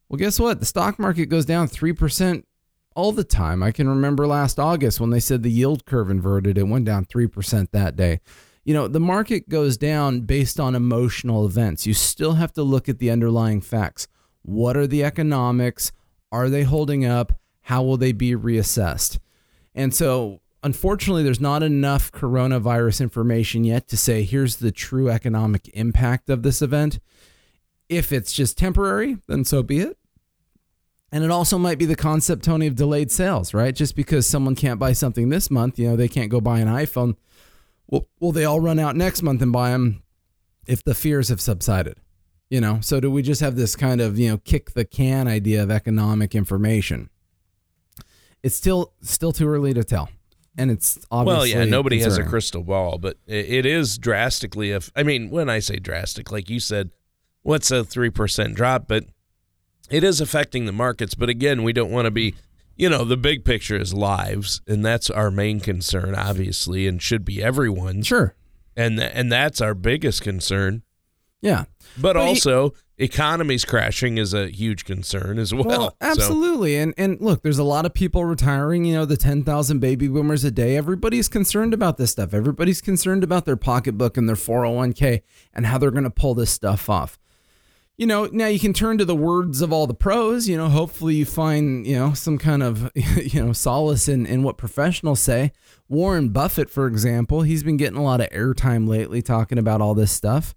Well, 0.09 0.17
guess 0.17 0.39
what? 0.39 0.59
The 0.59 0.65
stock 0.65 0.99
market 0.99 1.27
goes 1.27 1.45
down 1.45 1.67
3% 1.67 2.43
all 2.95 3.11
the 3.11 3.23
time. 3.23 3.61
I 3.63 3.71
can 3.71 3.89
remember 3.89 4.27
last 4.27 4.59
August 4.59 4.99
when 4.99 5.09
they 5.09 5.19
said 5.19 5.43
the 5.43 5.51
yield 5.51 5.85
curve 5.85 6.09
inverted, 6.09 6.57
it 6.57 6.67
went 6.67 6.85
down 6.85 7.05
3% 7.05 7.71
that 7.71 7.95
day. 7.95 8.21
You 8.63 8.73
know, 8.73 8.87
the 8.87 8.99
market 8.99 9.49
goes 9.49 9.77
down 9.77 10.21
based 10.21 10.59
on 10.59 10.75
emotional 10.75 11.45
events. 11.45 11.85
You 11.85 11.93
still 11.93 12.33
have 12.33 12.53
to 12.53 12.63
look 12.63 12.89
at 12.89 12.99
the 12.99 13.11
underlying 13.11 13.61
facts. 13.61 14.07
What 14.45 14.77
are 14.77 14.85
the 14.85 15.03
economics? 15.03 15.91
Are 16.31 16.49
they 16.49 16.63
holding 16.63 17.03
up? 17.03 17.33
How 17.61 17.81
will 17.81 17.97
they 17.97 18.11
be 18.11 18.35
reassessed? 18.35 19.17
And 19.73 19.93
so, 19.93 20.41
unfortunately, 20.61 21.23
there's 21.23 21.41
not 21.41 21.63
enough 21.63 22.11
coronavirus 22.11 23.01
information 23.01 23.63
yet 23.63 23.87
to 23.87 23.97
say 23.97 24.21
here's 24.21 24.57
the 24.57 24.71
true 24.71 25.09
economic 25.09 25.67
impact 25.69 26.29
of 26.29 26.43
this 26.43 26.61
event. 26.61 26.99
If 27.89 28.11
it's 28.11 28.33
just 28.33 28.55
temporary, 28.55 29.17
then 29.27 29.45
so 29.45 29.63
be 29.63 29.79
it. 29.79 29.97
And 31.11 31.23
it 31.23 31.31
also 31.31 31.57
might 31.57 31.79
be 31.79 31.85
the 31.85 31.95
concept, 31.95 32.43
Tony, 32.43 32.67
of 32.67 32.75
delayed 32.75 33.11
sales, 33.11 33.51
right? 33.53 33.73
Just 33.73 33.95
because 33.95 34.27
someone 34.27 34.53
can't 34.53 34.79
buy 34.79 34.93
something 34.93 35.29
this 35.29 35.49
month, 35.49 35.79
you 35.79 35.89
know, 35.89 35.95
they 35.95 36.07
can't 36.07 36.29
go 36.29 36.39
buy 36.39 36.59
an 36.59 36.67
iPhone. 36.67 37.15
Well, 37.87 38.07
will 38.19 38.31
they 38.31 38.45
all 38.45 38.59
run 38.59 38.77
out 38.77 38.95
next 38.95 39.23
month 39.23 39.41
and 39.41 39.51
buy 39.51 39.71
them 39.71 40.03
if 40.67 40.83
the 40.83 40.93
fears 40.93 41.29
have 41.29 41.41
subsided? 41.41 41.99
You 42.49 42.61
know, 42.61 42.79
so 42.81 42.99
do 42.99 43.09
we 43.09 43.21
just 43.23 43.41
have 43.41 43.55
this 43.55 43.75
kind 43.75 44.01
of, 44.01 44.19
you 44.19 44.29
know, 44.29 44.37
kick 44.37 44.71
the 44.71 44.85
can 44.85 45.27
idea 45.27 45.63
of 45.63 45.71
economic 45.71 46.35
information? 46.35 47.09
It's 48.43 48.55
still 48.55 48.93
still 49.01 49.31
too 49.31 49.47
early 49.47 49.73
to 49.73 49.83
tell. 49.83 50.09
And 50.57 50.71
it's 50.71 50.99
obviously 51.11 51.53
Well, 51.53 51.65
yeah, 51.65 51.69
nobody 51.69 51.97
concerning. 51.97 52.19
has 52.21 52.27
a 52.27 52.29
crystal 52.29 52.63
ball, 52.63 52.97
but 52.97 53.17
it 53.25 53.65
is 53.65 53.97
drastically 53.97 54.71
if 54.71 54.91
I 54.95 55.03
mean, 55.03 55.29
when 55.29 55.49
I 55.49 55.59
say 55.59 55.77
drastic, 55.77 56.31
like 56.31 56.49
you 56.49 56.59
said, 56.59 56.91
what's 57.41 57.71
a 57.71 57.83
3% 57.83 58.55
drop, 58.55 58.87
but 58.87 59.05
it 59.89 60.03
is 60.03 60.21
affecting 60.21 60.65
the 60.65 60.71
markets. 60.71 61.15
But 61.15 61.29
again, 61.29 61.63
we 61.63 61.73
don't 61.73 61.91
want 61.91 62.05
to 62.05 62.11
be, 62.11 62.35
you 62.75 62.89
know, 62.89 63.03
the 63.03 63.17
big 63.17 63.43
picture 63.45 63.77
is 63.77 63.93
lives, 63.93 64.61
and 64.67 64.85
that's 64.85 65.09
our 65.09 65.29
main 65.29 65.59
concern, 65.59 66.15
obviously, 66.15 66.87
and 66.87 67.01
should 67.01 67.25
be 67.25 67.43
everyone's. 67.43 68.07
Sure. 68.07 68.35
And, 68.77 68.99
and 68.99 69.31
that's 69.31 69.61
our 69.61 69.73
biggest 69.73 70.21
concern. 70.21 70.83
Yeah. 71.45 71.65
But 72.01 72.15
he- 72.15 72.21
also, 72.21 72.73
economy's 72.97 73.63
crashing 73.65 74.17
is 74.17 74.33
a 74.33 74.47
huge 74.47 74.83
concern 74.83 75.37
as 75.37 75.53
well. 75.53 75.63
Well, 75.63 75.89
So- 75.91 75.95
absolutely. 76.01 76.75
And 76.77 76.93
and 76.97 77.21
look, 77.21 77.43
there's 77.43 77.59
a 77.59 77.63
lot 77.63 77.85
of 77.85 77.93
people 77.93 78.25
retiring, 78.25 78.83
you 78.83 78.95
know, 78.95 79.05
the 79.05 79.15
10,000 79.17 79.79
baby 79.79 80.07
boomers 80.07 80.43
a 80.43 80.51
day. 80.51 80.75
Everybody's 80.75 81.29
concerned 81.29 81.73
about 81.73 81.97
this 81.97 82.11
stuff. 82.11 82.33
Everybody's 82.33 82.81
concerned 82.81 83.23
about 83.23 83.45
their 83.45 83.55
pocketbook 83.57 84.17
and 84.17 84.27
their 84.27 84.35
401k 84.35 85.21
and 85.53 85.67
how 85.67 85.77
they're 85.77 85.91
going 85.91 86.03
to 86.03 86.09
pull 86.09 86.33
this 86.33 86.51
stuff 86.51 86.89
off. 86.89 87.19
You 87.97 88.07
know, 88.07 88.27
now 88.29 88.47
you 88.47 88.59
can 88.59 88.73
turn 88.73 88.97
to 88.97 89.05
the 89.05 89.15
words 89.15 89.61
of 89.61 89.71
all 89.71 89.87
the 89.87 89.93
pros, 89.93 90.49
you 90.49 90.57
know, 90.57 90.67
hopefully 90.67 91.15
you 91.15 91.25
find, 91.25 91.87
you 91.87 91.95
know, 91.97 92.13
some 92.13 92.37
kind 92.37 92.61
of, 92.61 92.91
you 92.95 93.41
know, 93.41 93.53
solace 93.53 94.09
in 94.09 94.25
in 94.25 94.43
what 94.43 94.57
professionals 94.57 95.21
say. 95.21 95.53
Warren 95.87 96.29
Buffett, 96.29 96.69
for 96.69 96.87
example, 96.87 97.43
he's 97.43 97.63
been 97.63 97.77
getting 97.77 97.97
a 97.97 98.03
lot 98.03 98.19
of 98.19 98.29
airtime 98.31 98.85
lately 98.87 99.21
talking 99.21 99.57
about 99.57 99.79
all 99.79 99.93
this 99.93 100.11
stuff. 100.11 100.53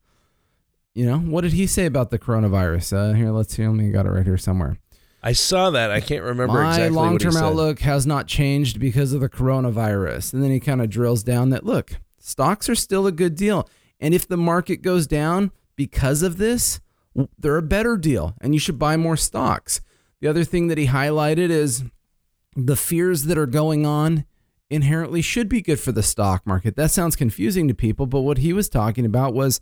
You 0.99 1.07
know, 1.07 1.19
what 1.21 1.43
did 1.43 1.53
he 1.53 1.69
say 1.69 1.87
about 1.87 2.11
the 2.11 2.19
coronavirus? 2.19 2.93
Uh, 2.93 3.15
here, 3.15 3.31
let's 3.31 3.55
see. 3.55 3.65
Let 3.65 3.77
me 3.77 3.89
got 3.93 4.05
it 4.05 4.09
right 4.09 4.27
here 4.27 4.37
somewhere. 4.37 4.79
I 5.23 5.31
saw 5.31 5.71
that. 5.71 5.93
I 5.93 6.01
can't 6.01 6.25
remember 6.25 6.61
My 6.61 6.71
exactly 6.71 6.97
what 6.97 7.03
he 7.03 7.09
long-term 7.11 7.37
outlook 7.37 7.79
has 7.83 8.05
not 8.05 8.27
changed 8.27 8.81
because 8.81 9.13
of 9.13 9.21
the 9.21 9.29
coronavirus. 9.29 10.33
And 10.33 10.43
then 10.43 10.51
he 10.51 10.59
kind 10.59 10.83
of 10.83 10.91
drills 10.91 11.23
down 11.23 11.51
that 11.51 11.65
look, 11.65 11.93
stocks 12.19 12.69
are 12.69 12.75
still 12.75 13.07
a 13.07 13.13
good 13.13 13.37
deal. 13.37 13.71
And 14.01 14.13
if 14.13 14.27
the 14.27 14.37
market 14.37 14.83
goes 14.83 15.07
down 15.07 15.53
because 15.77 16.23
of 16.23 16.37
this, 16.37 16.81
they're 17.39 17.59
a 17.59 17.63
better 17.63 17.97
deal 17.97 18.35
and 18.41 18.53
you 18.53 18.59
should 18.59 18.77
buy 18.77 18.97
more 18.97 19.17
stocks. 19.17 19.81
The 20.21 20.27
other 20.27 20.43
thing 20.43 20.67
that 20.67 20.79
he 20.79 20.89
highlighted 20.89 21.51
is 21.51 21.85
the 22.57 22.75
fears 22.75 23.27
that 23.27 23.39
are 23.39 23.47
going 23.47 23.87
on 23.87 24.25
inherently 24.69 25.23
should 25.23 25.49
be 25.49 25.63
good 25.63 25.79
for 25.79 25.93
the 25.93 26.03
stock 26.03 26.45
market. 26.45 26.75
That 26.75 26.91
sounds 26.91 27.15
confusing 27.15 27.69
to 27.69 27.75
people, 27.75 28.07
but 28.07 28.23
what 28.23 28.39
he 28.39 28.53
was 28.53 28.69
talking 28.69 29.05
about 29.05 29.33
was 29.33 29.61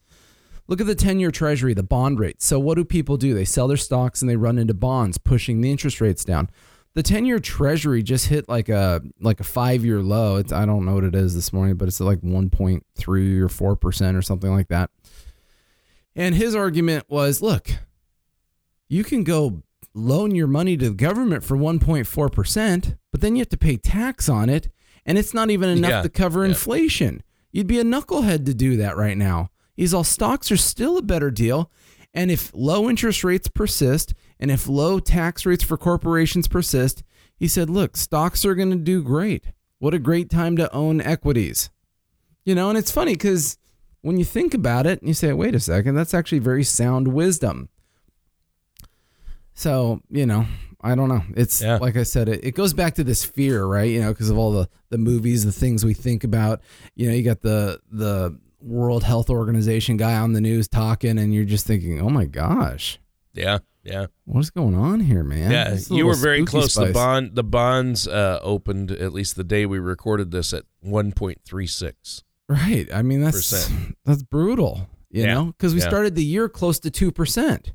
Look 0.69 0.81
at 0.81 0.87
the 0.87 0.95
10 0.95 1.21
year 1.21 1.31
treasury, 1.31 1.75
the 1.75 1.83
bond 1.83 2.19
rate. 2.19 2.43
So, 2.43 2.59
what 2.59 2.75
do 2.77 2.85
people 2.85 3.17
do? 3.17 3.35
They 3.35 3.45
sell 3.45 3.69
their 3.69 3.77
stocks 3.77 4.21
and 4.21 4.29
they 4.29 4.37
run 4.37 4.59
into 4.59 4.75
bonds, 4.75 5.17
pushing 5.19 5.61
the 5.61 5.71
interest 5.71 6.01
rates 6.01 6.25
down. 6.25 6.51
The 6.95 7.03
10 7.03 7.25
year 7.27 7.39
treasury 7.39 8.03
just 8.03 8.27
hit 8.29 8.49
like 8.49 8.69
a 8.69 9.03
like 9.21 9.39
a 9.41 9.45
five 9.45 9.85
year 9.85 10.01
low. 10.03 10.37
It's, 10.37 10.53
I 10.53 10.65
don't 10.67 10.85
know 10.85 10.95
what 10.95 11.05
it 11.05 11.15
is 11.15 11.35
this 11.35 11.53
morning, 11.53 11.77
but 11.77 11.89
it's 11.89 12.01
like 12.01 12.21
1.3 12.23 12.83
or 13.07 13.77
4% 13.77 14.17
or 14.19 14.23
something 14.23 14.51
like 14.51 14.69
that. 14.69 14.91
And 16.15 16.35
his 16.35 16.55
argument 16.55 17.05
was 17.09 17.43
look, 17.43 17.69
you 18.89 19.05
can 19.05 19.25
go 19.25 19.63
loan 19.95 20.35
your 20.35 20.47
money 20.47 20.77
to 20.77 20.89
the 20.89 20.95
government 20.95 21.45
for 21.45 21.57
1.4%, 21.57 22.97
but 23.13 23.21
then 23.21 23.37
you 23.37 23.41
have 23.41 23.49
to 23.51 23.57
pay 23.59 23.77
tax 23.77 24.29
on 24.29 24.49
it. 24.49 24.71
And 25.05 25.19
it's 25.19 25.33
not 25.35 25.51
even 25.51 25.69
enough 25.69 25.91
Yeah, 25.91 26.03
to 26.03 26.09
cover 26.09 26.43
yeah. 26.43 26.49
inflation. 26.51 27.23
You'd 27.53 27.67
be 27.69 27.79
a 27.79 27.85
knucklehead 27.85 28.45
to 28.47 28.55
do 28.55 28.77
that 28.79 28.97
right 28.97 29.17
now. 29.17 29.51
He's 29.77 29.93
all 29.95 30.05
stocks 30.05 30.51
are 30.51 30.57
still 30.57 30.97
a 30.99 31.03
better 31.03 31.31
deal. 31.31 31.71
And 32.15 32.31
if 32.31 32.51
low 32.55 32.89
interest 32.89 33.23
rates 33.23 33.49
persist 33.49 34.15
and 34.41 34.51
if 34.51 34.67
low 34.69 34.99
tax 34.99 35.45
rates 35.45 35.63
for 35.63 35.77
corporations 35.77 36.49
persist, 36.49 37.03
he 37.37 37.47
said, 37.47 37.69
look, 37.69 37.97
stocks 37.97 38.45
are 38.47 38.55
going 38.55 38.71
to 38.71 38.77
do 38.77 39.03
great. 39.03 39.53
What 39.79 39.93
a 39.93 39.99
great 39.99 40.31
time 40.31 40.57
to 40.57 40.73
own 40.73 41.03
equities. 41.03 41.69
You 42.47 42.55
know, 42.55 42.71
and 42.71 42.79
it's 42.79 42.91
funny 42.91 43.13
because 43.13 43.59
when 44.01 44.17
you 44.17 44.25
think 44.25 44.55
about 44.55 44.87
it, 44.87 45.01
and 45.01 45.09
you 45.09 45.15
say, 45.15 45.33
wait 45.35 45.55
a 45.55 45.61
second, 45.61 45.95
that's 45.97 46.15
actually 46.15 46.39
very 46.39 46.65
sound 46.65 47.09
wisdom. 47.09 47.69
So, 49.55 50.01
you 50.11 50.27
know, 50.27 50.47
I 50.81 50.95
don't 50.95 51.09
know. 51.09 51.23
It's 51.35 51.61
Yeah. 51.61 51.79
like 51.79 51.97
I 51.97 52.03
said, 52.03 52.29
it, 52.29 52.45
it 52.45 52.55
goes 52.55 52.73
back 52.73 52.95
to 52.95 53.05
this 53.05 53.25
fear, 53.25 53.65
right? 53.67 53.91
You 53.91 54.01
know, 54.01 54.13
because 54.13 54.31
of 54.31 54.39
all 54.39 54.53
the, 54.53 54.69
the 54.91 54.99
movies, 54.99 55.45
the 55.45 55.53
things 55.53 55.85
we 55.85 55.95
think 55.95 56.25
about. 56.25 56.61
You 56.95 57.09
know, 57.09 57.15
you 57.15 57.23
got 57.23 57.41
the 57.41 57.81
the 57.91 58.39
World 58.61 59.05
Health 59.05 59.31
Organization 59.31 59.97
guy 59.97 60.15
on 60.17 60.33
the 60.33 60.41
news 60.41 60.69
talking, 60.69 61.19
and 61.19 61.35
you're 61.35 61.45
just 61.45 61.67
thinking, 61.67 62.01
oh 62.01 62.09
my 62.11 62.25
gosh, 62.25 62.99
Yeah, 63.35 63.59
yeah, 63.85 64.07
what's 64.25 64.51
going 64.51 64.75
on 64.75 65.01
here, 65.01 65.23
man? 65.23 65.51
yeah. 65.51 65.77
You 65.91 66.07
were 66.07 66.15
very 66.17 66.45
close. 66.45 66.75
The 66.75 66.83
spice. 66.87 66.93
bond, 66.95 67.35
the 67.35 67.45
bonds 67.45 68.09
uh, 68.09 68.41
opened 68.43 68.91
at 68.91 69.13
least 69.13 69.37
the 69.37 69.45
day 69.45 69.67
we 69.67 69.79
recorded 69.79 70.31
this 70.31 70.53
at 70.53 70.65
one 70.81 71.13
point 71.13 71.41
three 71.45 71.67
six. 71.67 72.23
Right. 72.49 72.87
I 72.95 73.03
mean, 73.03 73.21
that's 73.23 73.37
Percent. 73.39 73.97
that's 74.05 74.23
brutal. 74.23 74.89
You 75.11 75.23
Yeah, 75.25 75.35
know, 75.35 75.45
because 75.47 75.75
we 75.75 75.81
yeah. 75.81 75.89
started 75.89 76.15
the 76.15 76.25
year 76.25 76.49
close 76.49 76.79
to 76.81 76.91
two 76.91 77.13
percent. 77.13 77.73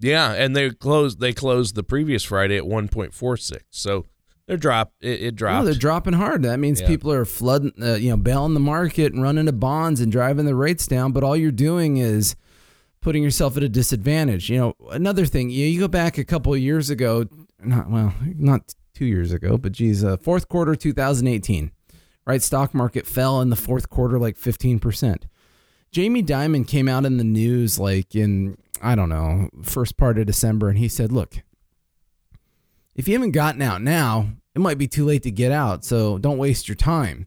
Yeah, 0.00 0.32
and 0.32 0.54
they 0.54 0.70
closed. 0.70 1.18
They 1.20 1.32
closed 1.32 1.74
the 1.74 1.82
previous 1.82 2.22
Friday 2.22 2.56
at 2.56 2.66
one 2.66 2.86
point 2.88 3.12
four 3.14 3.36
six. 3.36 3.64
So 3.70 4.06
they're 4.48 4.56
drop. 4.56 4.92
It, 5.00 5.22
it 5.22 5.36
dropped. 5.36 5.66
they're 5.66 5.74
dropping 5.74 6.14
hard. 6.14 6.42
That 6.42 6.58
means 6.58 6.80
Yeah. 6.80 6.88
people 6.88 7.12
are 7.12 7.24
flooding, 7.24 7.72
uh, 7.80 7.94
you 7.94 8.10
know, 8.10 8.16
bailing 8.16 8.54
the 8.54 8.60
market 8.60 9.12
and 9.12 9.22
running 9.22 9.46
to 9.46 9.52
bonds 9.52 10.00
and 10.00 10.10
driving 10.10 10.44
the 10.46 10.56
rates 10.56 10.86
down. 10.88 11.12
But 11.12 11.22
all 11.22 11.36
you're 11.36 11.52
doing 11.52 11.98
is 11.98 12.34
putting 13.00 13.22
yourself 13.22 13.56
at 13.56 13.62
a 13.62 13.68
disadvantage. 13.68 14.50
You 14.50 14.58
know, 14.58 14.74
another 14.90 15.24
thing, 15.26 15.50
you, 15.50 15.66
you 15.66 15.78
go 15.78 15.86
back 15.88 16.18
a 16.18 16.24
couple 16.24 16.52
of 16.52 16.58
years 16.58 16.90
ago, 16.90 17.26
not 17.62 17.88
well, 17.90 18.12
not 18.24 18.74
two 18.94 19.04
years 19.06 19.32
ago, 19.32 19.56
but 19.56 19.70
geez, 19.72 20.02
uh, 20.02 20.16
fourth 20.16 20.48
quarter 20.48 20.74
2018, 20.74 21.70
right? 22.26 22.42
Stock 22.42 22.74
market 22.74 23.06
fell 23.06 23.40
in 23.40 23.50
the 23.50 23.56
fourth 23.56 23.88
quarter 23.88 24.18
like 24.18 24.36
15%. 24.36 25.22
Jamie 25.92 26.22
Dimon 26.22 26.66
came 26.66 26.88
out 26.88 27.04
in 27.06 27.16
the 27.16 27.24
news 27.24 27.78
like 27.78 28.14
in, 28.16 28.56
I 28.82 28.94
don't 28.94 29.08
know, 29.08 29.48
first 29.62 29.96
part 29.96 30.18
of 30.18 30.26
December, 30.26 30.68
and 30.68 30.78
he 30.78 30.88
said, 30.88 31.12
look, 31.12 31.36
if 32.98 33.06
you 33.06 33.14
haven't 33.14 33.30
gotten 33.30 33.62
out 33.62 33.80
now, 33.80 34.28
it 34.56 34.58
might 34.58 34.76
be 34.76 34.88
too 34.88 35.04
late 35.04 35.22
to 35.22 35.30
get 35.30 35.52
out. 35.52 35.84
So 35.84 36.18
don't 36.18 36.36
waste 36.36 36.68
your 36.68 36.74
time. 36.74 37.26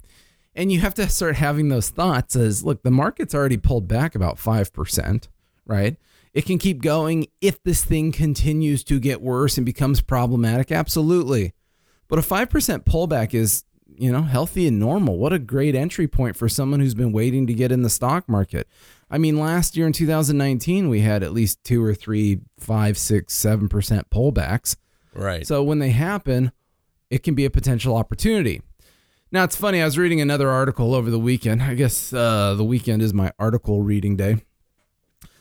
And 0.53 0.69
you 0.69 0.81
have 0.81 0.93
to 0.95 1.07
start 1.07 1.37
having 1.37 1.69
those 1.69 1.89
thoughts 1.89 2.35
as 2.35 2.65
look, 2.65 2.83
the 2.83 2.91
market's 2.91 3.33
already 3.33 3.55
pulled 3.55 3.87
back 3.87 4.13
about 4.13 4.35
5%, 4.35 5.29
right? 5.65 5.95
It 6.33 6.45
can 6.45 6.57
keep 6.57 6.81
going 6.81 7.27
if 7.39 7.63
this 7.63 7.85
thing 7.85 8.11
continues 8.11 8.83
to 8.83 8.99
get 8.99 9.21
worse 9.21 9.55
and 9.55 9.65
becomes 9.65 10.01
problematic. 10.01 10.73
Absolutely. 10.73 11.53
But 12.09 12.19
a 12.19 12.21
5% 12.21 12.83
pullback 12.83 13.33
is, 13.33 13.63
you 13.95 14.11
know, 14.11 14.23
healthy 14.23 14.67
and 14.67 14.77
normal. 14.77 15.17
What 15.17 15.31
a 15.31 15.39
great 15.39 15.73
entry 15.73 16.07
point 16.07 16.35
for 16.35 16.49
someone 16.49 16.81
who's 16.81 16.95
been 16.95 17.13
waiting 17.13 17.47
to 17.47 17.53
get 17.53 17.71
in 17.71 17.83
the 17.83 17.89
stock 17.89 18.27
market. 18.27 18.67
I 19.09 19.17
mean, 19.17 19.39
last 19.39 19.77
year 19.77 19.87
in 19.87 19.93
2019, 19.93 20.89
we 20.89 20.99
had 20.99 21.23
at 21.23 21.31
least 21.31 21.63
two 21.63 21.81
or 21.81 21.93
three, 21.93 22.41
five, 22.59 22.97
six, 22.97 23.33
seven 23.35 23.69
percent 23.69 24.09
pullbacks. 24.09 24.75
Right. 25.13 25.45
So 25.45 25.63
when 25.63 25.79
they 25.79 25.89
happen, 25.91 26.51
it 27.09 27.23
can 27.23 27.35
be 27.35 27.45
a 27.45 27.49
potential 27.49 27.95
opportunity. 27.95 28.61
Now 29.31 29.43
it's 29.43 29.55
funny. 29.55 29.81
I 29.81 29.85
was 29.85 29.97
reading 29.97 30.21
another 30.21 30.49
article 30.49 30.93
over 30.93 31.09
the 31.09 31.19
weekend. 31.19 31.63
I 31.63 31.73
guess 31.73 32.13
uh, 32.13 32.53
the 32.55 32.63
weekend 32.63 33.01
is 33.01 33.13
my 33.13 33.31
article 33.39 33.81
reading 33.81 34.17
day. 34.17 34.37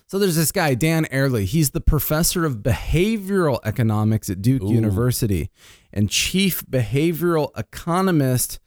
So 0.06 0.18
there's 0.18 0.34
this 0.34 0.50
guy 0.50 0.74
Dan 0.74 1.04
Ariely. 1.06 1.44
He's 1.44 1.70
the 1.70 1.80
professor 1.80 2.44
of 2.44 2.58
behavioral 2.58 3.60
economics 3.64 4.28
at 4.28 4.42
Duke 4.42 4.62
Ooh. 4.62 4.72
University 4.72 5.50
and 5.92 6.10
chief 6.10 6.64
behavioral 6.66 7.56
economist 7.56 8.58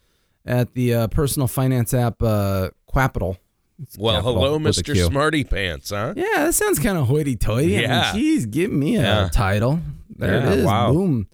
at 0.46 0.74
the 0.74 0.94
uh, 0.94 1.08
personal 1.08 1.48
finance 1.48 1.94
app 1.94 2.22
uh, 2.24 2.70
Qapital. 2.94 3.38
It's 3.82 3.98
well, 3.98 4.16
Capital 4.16 4.34
hello, 4.36 4.60
Mister 4.60 4.96
Smarty 4.96 5.44
Pants, 5.44 5.90
huh? 5.90 6.14
Yeah, 6.16 6.46
that 6.46 6.54
sounds 6.54 6.80
kind 6.80 6.98
of 6.98 7.08
hoity-toity. 7.08 7.70
Yeah. 7.70 8.12
I 8.12 8.14
mean, 8.14 8.22
geez, 8.22 8.46
give 8.46 8.72
me 8.72 8.98
a 8.98 9.02
Yeah. 9.02 9.30
title. 9.30 9.82
There 10.18 10.34
Yeah, 10.40 10.52
it 10.52 10.60
is. 10.60 10.66
wow. 10.66 10.92
Boom. 10.94 11.28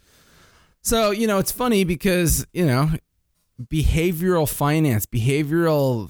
So, 0.82 1.12
you 1.12 1.28
know, 1.28 1.40
it's 1.40 1.52
funny 1.52 1.84
because, 1.84 2.46
you 2.54 2.66
know, 2.66 2.92
behavioral 3.62 4.48
finance, 4.48 5.06
behavioral 5.06 6.10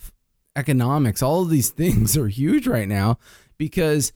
economics, 0.56 1.22
all 1.22 1.42
of 1.42 1.50
these 1.50 1.70
things 1.82 2.16
are 2.18 2.28
huge 2.28 2.68
right 2.68 2.88
now 2.88 3.18
because 3.58 4.14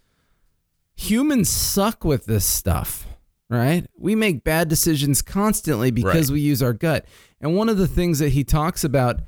humans 0.95 1.50
suck 1.50 2.03
with 2.03 2.25
this 2.25 2.45
stuff, 2.45 3.07
right? 3.50 3.86
We 3.98 4.15
make 4.15 4.43
bad 4.43 4.69
decisions 4.69 5.22
constantly 5.22 5.91
because 5.91 6.31
we 6.31 6.39
use 6.41 6.62
our 6.62 6.74
gut. 6.74 7.05
And 7.41 7.55
one 7.55 7.69
of 7.69 7.77
the 7.77 7.88
things 7.88 8.19
that 8.19 8.29
he 8.29 8.43
talks 8.43 8.83
about 8.83 9.22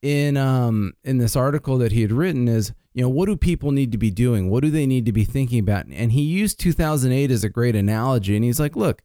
in 0.00 0.36
um 0.36 0.92
in 1.02 1.18
this 1.18 1.34
article 1.34 1.76
that 1.78 1.90
he 1.90 2.02
had 2.02 2.12
written 2.12 2.46
is 2.46 2.72
you 2.94 3.02
know 3.02 3.08
what 3.08 3.26
do 3.26 3.36
people 3.36 3.70
need 3.70 3.92
to 3.92 3.98
be 3.98 4.10
doing? 4.10 4.50
What 4.50 4.62
do 4.62 4.70
they 4.70 4.86
need 4.86 5.06
to 5.06 5.12
be 5.12 5.24
thinking 5.24 5.60
about? 5.60 5.86
And 5.86 6.12
he 6.12 6.22
used 6.22 6.58
2008 6.60 7.30
as 7.30 7.44
a 7.44 7.48
great 7.48 7.76
analogy 7.76 8.34
and 8.34 8.44
he's 8.44 8.60
like 8.60 8.76
look 8.76 9.02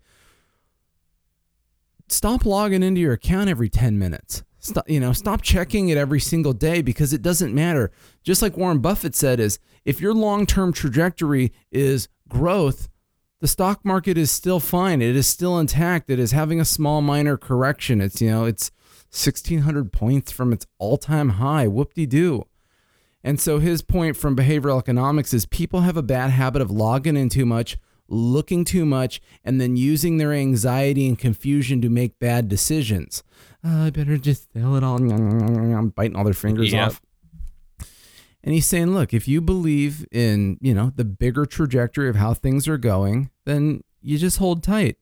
stop 2.10 2.46
logging 2.46 2.84
into 2.84 3.02
your 3.02 3.13
account 3.13 3.50
every 3.50 3.70
10 3.70 3.98
minutes. 3.98 4.44
Stop 4.60 4.90
you 4.90 5.00
know 5.00 5.13
stop 5.13 5.42
checking 5.42 5.90
it 5.90 5.98
every 5.98 6.20
single 6.20 6.54
day 6.54 6.82
because 6.82 7.13
it 7.13 7.22
doesn't 7.22 7.54
matter. 7.54 7.92
Just 8.24 8.42
like 8.42 8.58
warren 8.58 8.80
buffett 8.80 9.16
said 9.16 9.40
is 9.40 9.60
if 9.86 10.00
your 10.00 10.13
long-term 10.13 10.74
trajectory 10.74 11.52
is 11.72 12.08
growth 12.30 12.90
the 13.44 13.48
stock 13.50 13.84
market 13.84 14.18
is 14.18 14.32
still 14.32 14.62
fine. 14.62 15.02
It 15.02 15.18
is 15.18 15.28
still 15.28 15.60
intact. 15.60 16.10
It 16.10 16.18
is 16.18 16.32
having 16.32 16.62
a 16.62 16.66
small 16.66 17.02
minor 17.02 17.36
correction. 17.36 18.00
It's 18.00 18.22
you 18.22 18.32
know 18.32 18.46
it's 18.46 18.72
1600 19.12 19.92
points 19.92 20.32
from 20.32 20.54
its 20.54 20.66
all-time 20.80 21.28
high. 21.32 21.68
Whoop-de-doo 21.68 22.46
and 23.24 23.39
so 23.39 23.60
his 23.60 23.82
point 23.82 24.18
from 24.18 24.36
behavioral 24.36 24.80
economics 24.80 25.34
is 25.34 25.46
people 25.46 25.82
have 25.82 25.98
a 25.98 26.03
bad 26.03 26.30
habit 26.32 26.62
of 26.62 26.70
logging 26.72 27.15
in 27.18 27.30
too 27.30 27.46
much, 27.46 27.77
looking 28.10 28.65
too 28.65 28.86
much, 28.86 29.22
and 29.44 29.60
then 29.62 29.75
using 29.75 30.18
their 30.18 30.34
anxiety 30.34 31.08
and 31.08 31.18
confusion 31.18 31.82
to 31.82 31.89
make 31.89 32.20
bad 32.20 32.48
decisions. 32.50 33.24
"Oh, 33.63 33.86
I 33.86 33.89
better 33.89 34.18
just 34.18 34.51
sell 34.53 34.75
it 34.75 34.84
all, 34.84 34.98
I'm 34.98 35.89
biting 35.89 36.15
all 36.15 36.24
their 36.25 36.34
fingers 36.34 36.72
Yep. 36.74 36.88
off. 36.88 37.01
And 38.46 38.53
he's 38.53 38.65
saying, 38.65 38.94
look, 38.94 39.13
if 39.13 39.25
you 39.25 39.39
believe 39.39 40.06
in, 40.12 40.58
you 40.60 40.74
know, 40.74 40.92
the 40.94 41.06
bigger 41.06 41.46
trajectory 41.46 42.10
of 42.10 42.18
how 42.18 42.34
things 42.34 42.68
are 42.68 42.77
going, 42.77 43.30
then 43.46 43.84
you 44.01 44.18
just 44.18 44.38
hold 44.38 44.62
tight. 44.63 44.98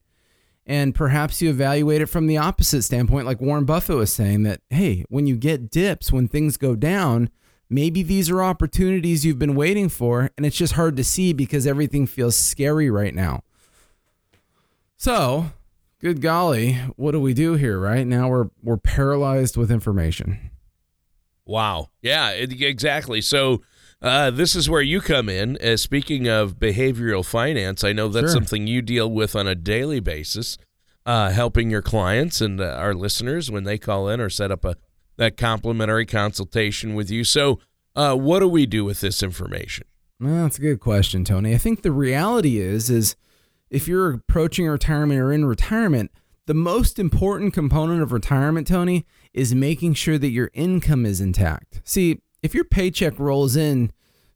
And 0.68 0.94
perhaps 0.94 1.42
you 1.42 1.50
evaluate 1.50 2.02
it 2.04 2.06
from 2.06 2.28
the 2.28 2.38
opposite 2.38 2.84
standpoint, 2.84 3.26
like 3.26 3.42
Warren 3.42 3.66
Buffett 3.66 3.96
was 3.98 4.14
saying 4.14 4.44
that, 4.44 4.62
hey, 4.70 5.06
when 5.10 5.26
you 5.26 5.36
get 5.36 5.72
dips, 5.72 6.12
when 6.12 6.28
things 6.28 6.56
go 6.56 6.76
down, 6.76 7.32
maybe 7.72 8.04
these 8.04 8.30
are 8.30 8.44
opportunities 8.44 9.26
you've 9.26 9.40
been 9.40 9.56
waiting 9.56 9.90
for, 9.90 10.30
and 10.38 10.46
it's 10.46 10.58
just 10.58 10.74
hard 10.74 10.98
to 10.98 11.04
see 11.04 11.34
because 11.34 11.66
everything 11.66 12.06
feels 12.06 12.36
scary 12.36 12.92
right 12.92 13.16
now. 13.16 13.44
So, 14.98 15.52
good 16.00 16.22
golly, 16.22 16.74
what 16.98 17.14
do 17.14 17.22
we 17.22 17.34
do 17.34 17.56
here, 17.56 17.80
right? 17.80 18.06
Now 18.06 18.30
we're 18.30 18.50
we're 18.62 18.78
paralyzed 18.78 19.58
with 19.58 19.72
information. 19.72 20.52
Wow. 21.46 21.90
Yeah, 22.02 22.30
exactly. 22.30 23.20
So 23.22 23.62
uh, 24.02 24.32
this 24.32 24.56
is 24.56 24.70
where 24.70 24.82
you 24.82 25.02
come 25.02 25.28
in. 25.28 25.58
Uh, 25.58 25.76
speaking 25.78 26.28
of 26.28 26.60
behavioral 26.60 27.26
finance, 27.26 27.84
I 27.84 27.94
know 27.94 28.08
that's 28.08 28.28
sure. 28.28 28.34
something 28.34 28.68
you 28.68 28.82
deal 28.82 29.10
with 29.10 29.36
on 29.36 29.48
a 29.48 29.56
daily 29.56 30.00
basis, 30.00 30.58
uh, 31.06 31.32
helping 31.32 31.72
your 31.72 31.82
clients 31.82 32.42
and 32.42 32.62
uh, 32.62 32.66
our 32.66 32.94
listeners 32.94 33.50
when 33.50 33.64
they 33.64 33.78
call 33.78 34.08
in 34.08 34.22
or 34.22 34.30
set 34.30 34.52
up 34.52 34.64
a 34.64 34.76
that 35.18 35.38
complimentary 35.38 36.06
consultation 36.06 36.96
with 36.96 37.10
you. 37.10 37.24
So, 37.24 37.60
uh, 37.96 38.16
what 38.16 38.40
do 38.40 38.48
we 38.48 38.66
do 38.66 38.86
with 38.86 39.02
this 39.02 39.22
information? 39.22 39.86
Well, 40.20 40.44
that's 40.44 40.58
a 40.58 40.62
good 40.62 40.80
question, 40.80 41.26
Tony. 41.26 41.54
I 41.54 41.58
think 41.58 41.82
the 41.82 41.92
reality 41.92 42.60
is 42.60 42.90
is 42.90 43.16
if 43.70 43.88
you're 43.88 44.14
approaching 44.14 44.68
retirement 44.68 45.20
or 45.20 45.34
in 45.34 45.46
retirement, 45.46 46.12
the 46.46 46.54
most 46.54 47.00
important 47.00 47.54
component 47.54 48.02
of 48.02 48.12
retirement, 48.12 48.68
Tony, 48.68 49.06
is 49.34 49.56
making 49.56 49.94
sure 49.94 50.18
that 50.18 50.30
your 50.30 50.52
income 50.54 51.06
is 51.06 51.22
intact. 51.22 51.82
See, 51.84 52.20
if 52.44 52.54
your 52.54 52.64
paycheck 52.64 53.18
rolls 53.20 53.56
in, 53.56 53.92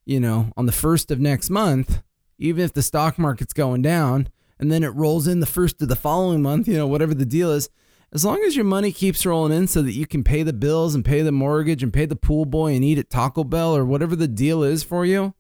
you 0.06 0.20
know, 0.20 0.52
on 0.56 0.66
the 0.66 0.72
first 0.72 1.12
of 1.12 1.20
next 1.20 1.50
month, 1.50 2.02
even 2.38 2.64
if 2.64 2.74
the 2.74 2.84
stock 2.84 3.18
market's 3.18 3.54
going 3.54 3.82
down, 3.82 4.30
and 4.60 4.72
then 4.72 4.84
it 4.84 4.94
rolls 4.96 5.28
in 5.28 5.40
the 5.40 5.46
first 5.46 5.82
of 5.82 5.90
the 5.90 5.96
following 5.96 6.42
month, 6.42 6.68
you 6.68 6.78
know, 6.78 6.88
whatever 6.88 7.14
the 7.14 7.26
deal 7.26 7.52
is, 7.52 7.70
as 8.14 8.24
long 8.24 8.42
as 8.44 8.56
your 8.56 8.66
money 8.66 8.92
keeps 8.92 9.26
rolling 9.26 9.52
in 9.52 9.68
so 9.68 9.82
that 9.82 9.94
you 9.94 10.06
can 10.06 10.24
pay 10.24 10.44
the 10.44 10.54
bills 10.54 10.96
and 10.96 11.04
pay 11.04 11.22
the 11.22 11.32
mortgage 11.32 11.84
and 11.84 11.94
pay 11.94 12.06
the 12.06 12.16
pool 12.16 12.46
boy 12.46 12.74
and 12.74 12.84
eat 12.84 12.98
at 12.98 13.10
Taco 13.10 13.44
Bell 13.44 13.76
or 13.76 13.86
whatever 13.86 14.16
the 14.16 14.28
deal 14.28 14.64
is 14.64 14.84
for 14.84 15.06
you, 15.06 15.34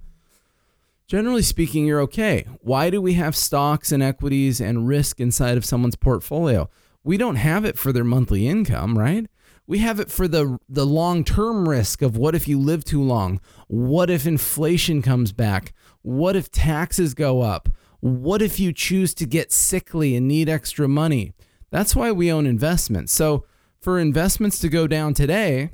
generally 1.07 1.41
speaking, 1.41 1.85
you're 1.85 2.01
okay. 2.01 2.45
Why 2.61 2.89
do 2.89 3.01
we 3.01 3.13
have 3.13 3.35
stocks 3.35 3.91
and 3.91 4.03
equities 4.03 4.59
and 4.59 4.87
risk 4.87 5.19
inside 5.19 5.57
of 5.57 5.65
someone's 5.65 5.95
portfolio? 5.95 6.69
We 7.03 7.17
don't 7.17 7.35
have 7.35 7.65
it 7.65 7.77
for 7.77 7.93
their 7.93 8.03
monthly 8.03 8.47
income, 8.47 8.97
right? 8.97 9.27
We 9.67 9.79
have 9.79 9.99
it 9.99 10.11
for 10.11 10.27
the 10.27 10.59
the 10.67 10.85
long-term 10.85 11.67
risk 11.67 12.01
of 12.01 12.17
what 12.17 12.35
if 12.35 12.47
you 12.47 12.59
live 12.59 12.83
too 12.83 13.01
long? 13.01 13.39
What 13.67 14.09
if 14.09 14.27
inflation 14.27 15.01
comes 15.01 15.31
back? 15.31 15.73
What 16.01 16.35
if 16.35 16.51
taxes 16.51 17.13
go 17.13 17.41
up? 17.41 17.69
What 17.99 18.41
if 18.41 18.59
you 18.59 18.73
choose 18.73 19.13
to 19.15 19.25
get 19.25 19.51
sickly 19.51 20.15
and 20.15 20.27
need 20.27 20.49
extra 20.49 20.87
money? 20.87 21.33
That's 21.75 21.93
why 21.93 22.13
we 22.13 22.31
own 22.31 22.45
investments. 22.45 23.11
So, 23.11 23.43
for 23.81 23.99
investments 23.99 24.59
to 24.59 24.69
go 24.69 24.87
down 24.87 25.13
today, 25.13 25.71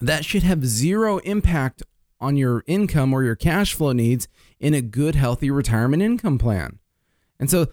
that 0.00 0.24
should 0.24 0.44
have 0.44 0.64
zero 0.64 1.18
impact 1.18 1.82
on 2.20 2.36
your 2.36 2.62
income 2.68 3.12
or 3.12 3.24
your 3.24 3.34
cash 3.34 3.74
flow 3.74 3.90
needs 3.90 4.28
in 4.60 4.74
a 4.74 4.80
good, 4.80 5.16
healthy 5.16 5.50
retirement 5.50 6.04
income 6.04 6.38
plan. 6.38 6.78
And 7.40 7.50
so 7.50 7.66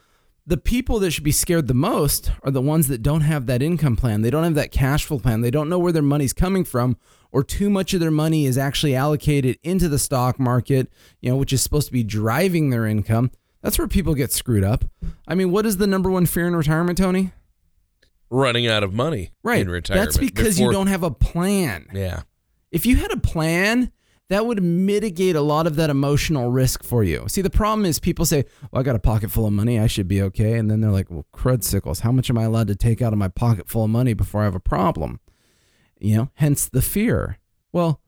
the 0.47 0.57
people 0.57 0.97
that 0.97 1.11
should 1.11 1.23
be 1.23 1.31
scared 1.31 1.67
the 1.67 1.75
most 1.75 2.31
are 2.41 2.49
the 2.49 2.63
ones 2.63 2.87
that 2.87 3.03
don't 3.03 3.21
have 3.21 3.45
that 3.45 3.61
income 3.61 3.95
plan. 3.95 4.23
They 4.23 4.31
don't 4.31 4.43
have 4.43 4.55
that 4.55 4.71
cash 4.71 5.05
flow 5.05 5.19
plan. 5.19 5.41
They 5.41 5.51
don't 5.51 5.69
know 5.69 5.77
where 5.77 5.93
their 5.93 6.01
money's 6.01 6.33
coming 6.33 6.63
from, 6.63 6.97
or 7.31 7.43
too 7.43 7.69
much 7.69 7.93
of 7.93 7.99
their 7.99 8.09
money 8.09 8.47
is 8.47 8.57
actually 8.57 8.95
allocated 8.95 9.59
into 9.61 9.87
the 9.87 9.99
stock 9.99 10.39
market, 10.39 10.91
you 11.21 11.29
know, 11.29 11.37
which 11.37 11.53
is 11.53 11.61
supposed 11.61 11.85
to 11.85 11.93
be 11.93 12.03
driving 12.03 12.71
their 12.71 12.87
income. 12.87 13.29
That's 13.65 13.79
where 13.79 13.87
people 13.87 14.13
get 14.13 14.31
screwed 14.31 14.63
up. 14.63 14.85
I 15.27 15.33
mean, 15.33 15.49
what 15.49 15.65
is 15.65 15.77
the 15.77 15.87
number 15.87 16.11
one 16.11 16.27
fear 16.27 16.45
in 16.45 16.55
retirement, 16.55 16.99
Tony? 16.99 17.31
Running 18.29 18.67
out 18.67 18.83
of 18.83 18.93
money 18.93 19.31
right. 19.41 19.59
in 19.59 19.71
retirement. 19.71 20.05
That's 20.05 20.19
because 20.19 20.57
before... 20.57 20.67
you 20.67 20.71
don't 20.71 20.85
have 20.85 21.01
a 21.01 21.09
plan. 21.09 21.87
Yeah. 21.91 22.21
If 22.71 22.85
you 22.85 22.97
had 22.97 23.11
a 23.11 23.17
plan, 23.17 23.91
that 24.29 24.45
would 24.45 24.61
mitigate 24.61 25.35
a 25.35 25.41
lot 25.41 25.65
of 25.65 25.77
that 25.77 25.89
emotional 25.89 26.51
risk 26.51 26.83
for 26.83 27.03
you. 27.03 27.25
See, 27.27 27.41
the 27.41 27.49
problem 27.49 27.87
is 27.87 27.97
people 27.97 28.23
say, 28.23 28.45
well, 28.71 28.81
I 28.81 28.83
got 28.83 28.95
a 28.95 28.99
pocket 28.99 29.31
full 29.31 29.47
of 29.47 29.53
money. 29.53 29.79
I 29.79 29.87
should 29.87 30.07
be 30.07 30.21
okay. 30.21 30.59
And 30.59 30.69
then 30.69 30.81
they're 30.81 30.91
like, 30.91 31.09
well, 31.09 31.25
crud 31.33 31.63
sickles. 31.63 32.01
How 32.01 32.11
much 32.11 32.29
am 32.29 32.37
I 32.37 32.43
allowed 32.43 32.67
to 32.67 32.75
take 32.75 33.01
out 33.01 33.13
of 33.13 33.19
my 33.19 33.29
pocket 33.29 33.67
full 33.67 33.85
of 33.85 33.89
money 33.89 34.13
before 34.13 34.41
I 34.41 34.43
have 34.43 34.53
a 34.53 34.59
problem? 34.59 35.19
You 35.99 36.17
know, 36.17 36.31
hence 36.35 36.69
the 36.69 36.83
fear. 36.83 37.39
Well, 37.71 37.99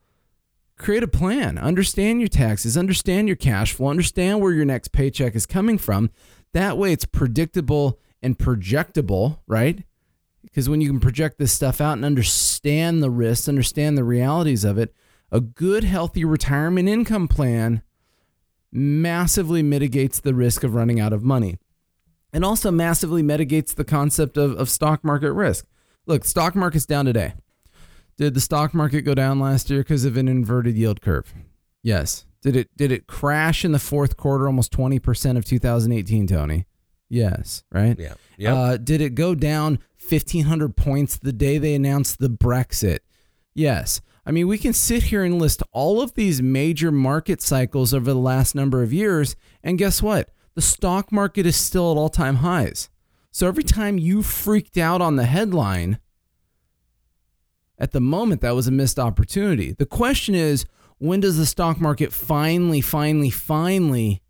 create 0.77 1.03
a 1.03 1.07
plan, 1.07 1.57
understand 1.57 2.19
your 2.19 2.27
taxes, 2.27 2.77
understand 2.77 3.27
your 3.27 3.35
cash 3.35 3.73
flow, 3.73 3.89
understand 3.89 4.41
where 4.41 4.53
your 4.53 4.65
next 4.65 4.91
paycheck 4.91 5.35
is 5.35 5.45
coming 5.45 5.77
from. 5.77 6.09
That 6.53 6.77
way 6.77 6.93
it's 6.93 7.05
predictable 7.05 7.99
and 8.21 8.37
projectable, 8.37 9.39
right? 9.47 9.83
Because 10.43 10.69
when 10.69 10.81
you 10.81 10.89
can 10.89 10.99
project 10.99 11.39
this 11.39 11.51
stuff 11.51 11.81
out 11.81 11.93
and 11.93 12.05
understand 12.05 13.03
the 13.03 13.09
risks, 13.09 13.49
understand 13.49 13.97
the 13.97 14.03
realities 14.03 14.63
of 14.63 14.77
it, 14.77 14.93
a 15.31 15.41
good, 15.41 15.83
healthy 15.83 16.23
retirement 16.23 16.87
income 16.87 17.27
plan 17.27 17.81
massively 18.71 19.63
mitigates 19.63 20.19
the 20.19 20.33
risk 20.33 20.63
of 20.63 20.75
running 20.75 20.99
out 20.99 21.13
of 21.13 21.23
money 21.23 21.57
and 22.33 22.45
also 22.45 22.71
massively 22.71 23.23
mitigates 23.23 23.73
the 23.73 23.83
concept 23.83 24.37
of, 24.37 24.57
of 24.57 24.69
stock 24.69 25.03
market 25.03 25.31
risk. 25.33 25.65
Look, 26.05 26.23
stock 26.23 26.55
market's 26.55 26.85
down 26.85 27.05
today. 27.05 27.33
Did 28.17 28.33
the 28.33 28.41
stock 28.41 28.73
market 28.73 29.01
go 29.03 29.13
down 29.13 29.39
last 29.39 29.69
year 29.69 29.81
because 29.81 30.03
of 30.03 30.17
an 30.17 30.27
inverted 30.27 30.75
yield 30.75 31.01
curve? 31.01 31.33
Yes. 31.83 32.25
Did 32.41 32.55
it 32.55 32.69
did 32.75 32.91
it 32.91 33.07
crash 33.07 33.63
in 33.63 33.71
the 33.71 33.79
fourth 33.79 34.17
quarter 34.17 34.47
almost 34.47 34.71
20% 34.71 35.37
of 35.37 35.45
2018, 35.45 36.27
Tony? 36.27 36.65
Yes, 37.09 37.63
right? 37.71 37.97
Yeah. 37.97 38.13
Yep. 38.37 38.53
Uh, 38.53 38.77
did 38.77 39.01
it 39.01 39.15
go 39.15 39.35
down 39.35 39.79
1500 39.99 40.75
points 40.75 41.17
the 41.17 41.31
day 41.31 41.57
they 41.57 41.73
announced 41.73 42.19
the 42.19 42.29
Brexit? 42.29 42.99
Yes. 43.53 44.01
I 44.25 44.31
mean, 44.31 44.47
we 44.47 44.57
can 44.57 44.73
sit 44.73 45.03
here 45.03 45.23
and 45.23 45.39
list 45.39 45.63
all 45.71 46.01
of 46.01 46.13
these 46.15 46.41
major 46.41 46.91
market 46.91 47.41
cycles 47.41 47.93
over 47.93 48.11
the 48.11 48.19
last 48.19 48.55
number 48.55 48.83
of 48.83 48.91
years, 48.91 49.35
and 49.63 49.77
guess 49.77 50.01
what? 50.01 50.31
The 50.55 50.61
stock 50.61 51.11
market 51.11 51.45
is 51.45 51.55
still 51.55 51.91
at 51.91 51.97
all 51.97 52.09
time 52.09 52.37
highs. 52.37 52.89
So 53.31 53.47
every 53.47 53.63
time 53.63 53.97
you 53.97 54.23
freaked 54.23 54.77
out 54.77 55.01
on 55.01 55.15
the 55.15 55.25
headline, 55.25 55.99
at 57.79 57.91
the 57.91 58.01
moment, 58.01 58.41
that 58.41 58.55
was 58.55 58.67
a 58.67 58.71
missed 58.71 58.99
opportunity. 58.99 59.71
The 59.71 59.85
question 59.85 60.35
is, 60.35 60.65
when 60.97 61.19
does 61.19 61.37
the 61.37 61.45
stock 61.45 61.79
market 61.79 62.11
finally, 62.11 62.81
finally, 62.81 63.29
finally 63.29 64.21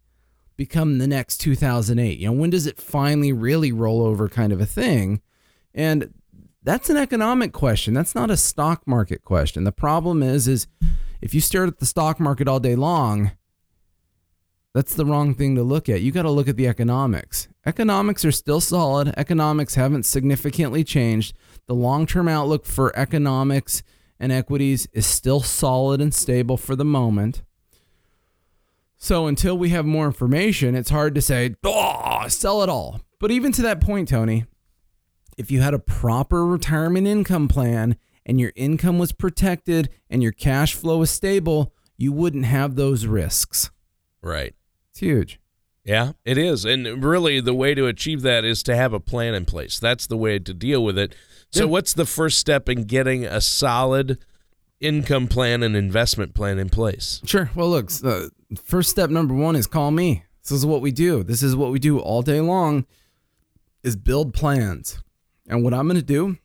become 0.58 0.98
the 0.98 1.08
next 1.08 1.38
2008? 1.38 2.20
You 2.20 2.28
know, 2.28 2.34
when 2.34 2.50
does 2.50 2.68
it 2.68 2.78
finally 2.78 3.32
really 3.32 3.72
roll 3.72 4.02
over 4.02 4.28
kind 4.28 4.52
of 4.52 4.60
a 4.60 4.66
thing? 4.66 5.22
And 5.74 6.14
that's 6.64 6.90
an 6.90 6.98
economic 6.98 7.54
question. 7.54 7.94
That's 7.94 8.16
not 8.16 8.30
a 8.30 8.36
stock 8.36 8.86
market 8.86 9.24
question. 9.24 9.64
The 9.64 9.72
problem 9.72 10.22
is 10.22 10.48
is 10.48 10.68
if 11.22 11.34
you 11.34 11.40
stare 11.40 11.66
at 11.66 11.80
the 11.80 11.86
stock 11.86 12.20
market 12.20 12.48
all 12.48 12.60
day 12.60 12.76
long, 12.76 13.32
that's 14.74 14.94
the 14.94 15.06
wrong 15.06 15.34
thing 15.34 15.56
to 15.56 15.64
look 15.64 15.88
at. 15.88 16.02
You 16.02 16.12
got 16.12 16.24
to 16.24 16.30
look 16.30 16.48
at 16.48 16.58
the 16.58 16.68
economics. 16.68 17.48
Economics 17.66 18.26
are 18.26 18.32
still 18.32 18.60
solid. 18.60 19.14
Economics 19.18 19.76
haven't 19.76 20.06
significantly 20.06 20.84
changed. 20.84 21.36
The 21.68 21.76
long-term 21.76 22.28
outlook 22.28 22.66
for 22.66 22.98
economics 22.98 23.84
and 24.20 24.32
equities 24.32 24.88
is 24.94 25.06
still 25.06 25.42
solid 25.42 26.02
and 26.02 26.14
stable 26.14 26.58
for 26.58 26.76
the 26.76 26.86
moment. 26.86 27.44
So 28.98 29.28
until 29.28 29.58
we 29.58 29.70
have 29.70 29.86
more 29.86 30.08
information, 30.08 30.76
it's 30.76 30.90
hard 30.90 31.14
to 31.16 31.22
say, 31.22 31.56
"Oh, 31.64 32.28
sell 32.28 32.64
it 32.64 32.70
all." 32.70 33.02
But 33.20 33.32
even 33.32 33.52
to 33.54 33.62
that 33.62 33.80
point, 33.80 34.10
Tony, 34.10 34.46
if 35.38 35.52
you 35.52 35.62
had 35.62 35.74
a 35.74 35.80
proper 35.80 36.46
retirement 36.46 37.06
income 37.06 37.48
plan 37.48 37.98
and 38.26 38.40
your 38.40 38.54
income 38.56 38.98
was 38.98 39.12
protected 39.12 39.90
and 40.10 40.24
your 40.24 40.32
cash 40.32 40.74
flow 40.74 40.98
was 41.00 41.12
stable, 41.12 41.74
you 41.96 42.12
wouldn't 42.12 42.46
have 42.46 42.76
those 42.76 43.06
risks. 43.06 43.70
Right. 44.22 44.56
It's 44.92 45.00
huge. 45.00 45.40
Yeah, 45.84 46.14
it 46.26 46.38
is. 46.38 46.66
And 46.66 47.04
really, 47.04 47.40
the 47.40 47.54
way 47.54 47.74
to 47.76 47.86
achieve 47.86 48.22
that 48.24 48.44
is 48.44 48.62
to 48.64 48.76
have 48.76 48.94
a 48.94 49.00
plan 49.00 49.34
in 49.34 49.46
place. 49.46 49.80
That's 49.80 50.08
the 50.08 50.18
way 50.18 50.40
to 50.40 50.54
deal 50.54 50.84
with 50.84 50.98
it. 50.98 51.16
So, 51.52 51.62
yeah. 51.64 51.70
what's 51.70 51.94
the 51.94 52.06
first 52.06 52.40
step 52.40 52.68
in 52.68 52.84
getting 52.84 53.26
a 53.26 53.40
solid 53.42 54.20
income 54.80 55.28
plan 55.28 55.64
and 55.64 55.76
investment 55.76 56.34
plan 56.34 56.60
in 56.60 56.70
place? 56.70 57.22
Sure. 57.26 57.50
Well, 57.56 57.70
look, 57.70 57.90
uh, 58.04 58.28
first 58.64 58.90
step 58.90 59.10
number 59.10 59.34
one 59.34 59.56
is 59.56 59.68
call 59.68 59.92
me. 59.92 60.24
This 60.44 60.52
is 60.52 60.66
what 60.66 60.82
we 60.82 60.92
do. 60.92 61.24
This 61.24 61.44
is 61.44 61.56
what 61.56 61.72
we 61.72 61.80
do 61.80 62.00
all 62.00 62.22
day 62.22 62.40
long 62.40 62.86
is 63.84 63.96
build 63.96 64.34
plans. 64.34 65.02
And 65.48 65.64
what 65.64 65.74
I'm 65.74 65.88
going 65.88 66.00
to 66.00 66.06
do 66.06 66.38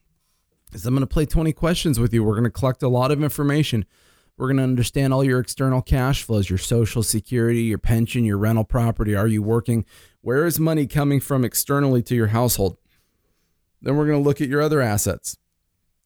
is 0.73 0.87
I'm 0.87 0.95
going 0.95 1.07
to 1.07 1.07
play 1.07 1.27
20 1.27 1.53
questions 1.53 1.99
with 1.99 2.13
you. 2.15 2.25
We're 2.25 2.35
going 2.35 2.45
to 2.45 2.51
collect 2.51 2.83
a 2.83 2.89
lot 2.89 3.11
of 3.11 3.23
information. 3.23 3.85
We're 4.37 4.47
going 4.47 4.57
to 4.57 4.63
understand 4.63 5.13
all 5.13 5.23
your 5.23 5.41
external 5.41 5.83
cash 5.83 6.23
flows, 6.23 6.49
your 6.49 6.59
social 6.59 7.03
security, 7.03 7.63
your 7.63 7.79
pension, 7.79 8.25
your 8.25 8.39
rental 8.39 8.65
property. 8.65 9.15
Are 9.15 9.27
you 9.27 9.43
working? 9.43 9.85
Where 10.21 10.47
is 10.47 10.59
money 10.59 10.87
coming 10.87 11.21
from 11.21 11.45
externally 11.45 12.03
to 12.03 12.15
your 12.15 12.29
household? 12.29 12.79
Then 13.83 13.97
we're 13.97 14.07
going 14.07 14.23
to 14.23 14.27
look 14.27 14.41
at 14.41 14.49
your 14.49 14.63
other 14.63 14.81
assets. 14.81 15.37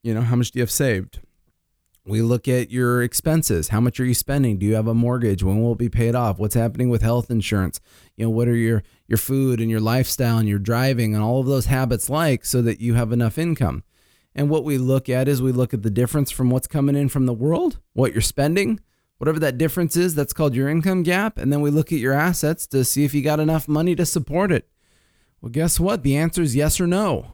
You 0.03 0.13
know, 0.13 0.21
how 0.21 0.35
much 0.35 0.51
do 0.51 0.59
you 0.59 0.63
have 0.63 0.71
saved? 0.71 1.19
We 2.05 2.21
look 2.21 2.47
at 2.47 2.71
your 2.71 3.03
expenses. 3.03 3.67
How 3.67 3.81
much 3.81 3.99
are 3.99 4.05
you 4.05 4.13
spending? 4.13 4.57
Do 4.57 4.65
you 4.65 4.75
have 4.75 4.87
a 4.87 4.93
mortgage? 4.93 5.43
When 5.43 5.61
will 5.61 5.73
it 5.73 5.77
be 5.77 5.89
paid 5.89 6.15
off? 6.15 6.39
What's 6.39 6.55
happening 6.55 6.89
with 6.89 7.01
health 7.01 7.29
insurance? 7.29 7.81
You 8.15 8.25
know, 8.25 8.29
what 8.29 8.47
are 8.47 8.55
your 8.55 8.83
your 9.07 9.17
food 9.17 9.59
and 9.59 9.69
your 9.69 9.81
lifestyle 9.81 10.37
and 10.37 10.47
your 10.47 10.59
driving 10.59 11.13
and 11.13 11.21
all 11.21 11.41
of 11.41 11.47
those 11.47 11.65
habits 11.65 12.09
like 12.09 12.45
so 12.45 12.61
that 12.61 12.79
you 12.79 12.93
have 12.93 13.11
enough 13.11 13.37
income? 13.37 13.83
And 14.33 14.49
what 14.49 14.63
we 14.63 14.77
look 14.77 15.09
at 15.09 15.27
is 15.27 15.41
we 15.41 15.51
look 15.51 15.73
at 15.73 15.83
the 15.83 15.89
difference 15.89 16.31
from 16.31 16.49
what's 16.49 16.67
coming 16.67 16.95
in 16.95 17.09
from 17.09 17.25
the 17.25 17.33
world, 17.33 17.79
what 17.93 18.13
you're 18.13 18.21
spending, 18.21 18.79
whatever 19.17 19.39
that 19.39 19.57
difference 19.57 19.97
is, 19.97 20.15
that's 20.15 20.33
called 20.33 20.55
your 20.55 20.69
income 20.69 21.03
gap, 21.03 21.37
and 21.37 21.51
then 21.51 21.59
we 21.59 21.71
look 21.71 21.91
at 21.91 21.99
your 21.99 22.13
assets 22.13 22.67
to 22.67 22.85
see 22.85 23.03
if 23.03 23.13
you 23.13 23.21
got 23.21 23.39
enough 23.39 23.67
money 23.67 23.95
to 23.95 24.05
support 24.05 24.51
it. 24.51 24.69
Well, 25.41 25.51
guess 25.51 25.79
what? 25.79 26.03
The 26.03 26.15
answer 26.15 26.41
is 26.41 26.55
yes 26.55 26.79
or 26.79 26.87
no. 26.87 27.33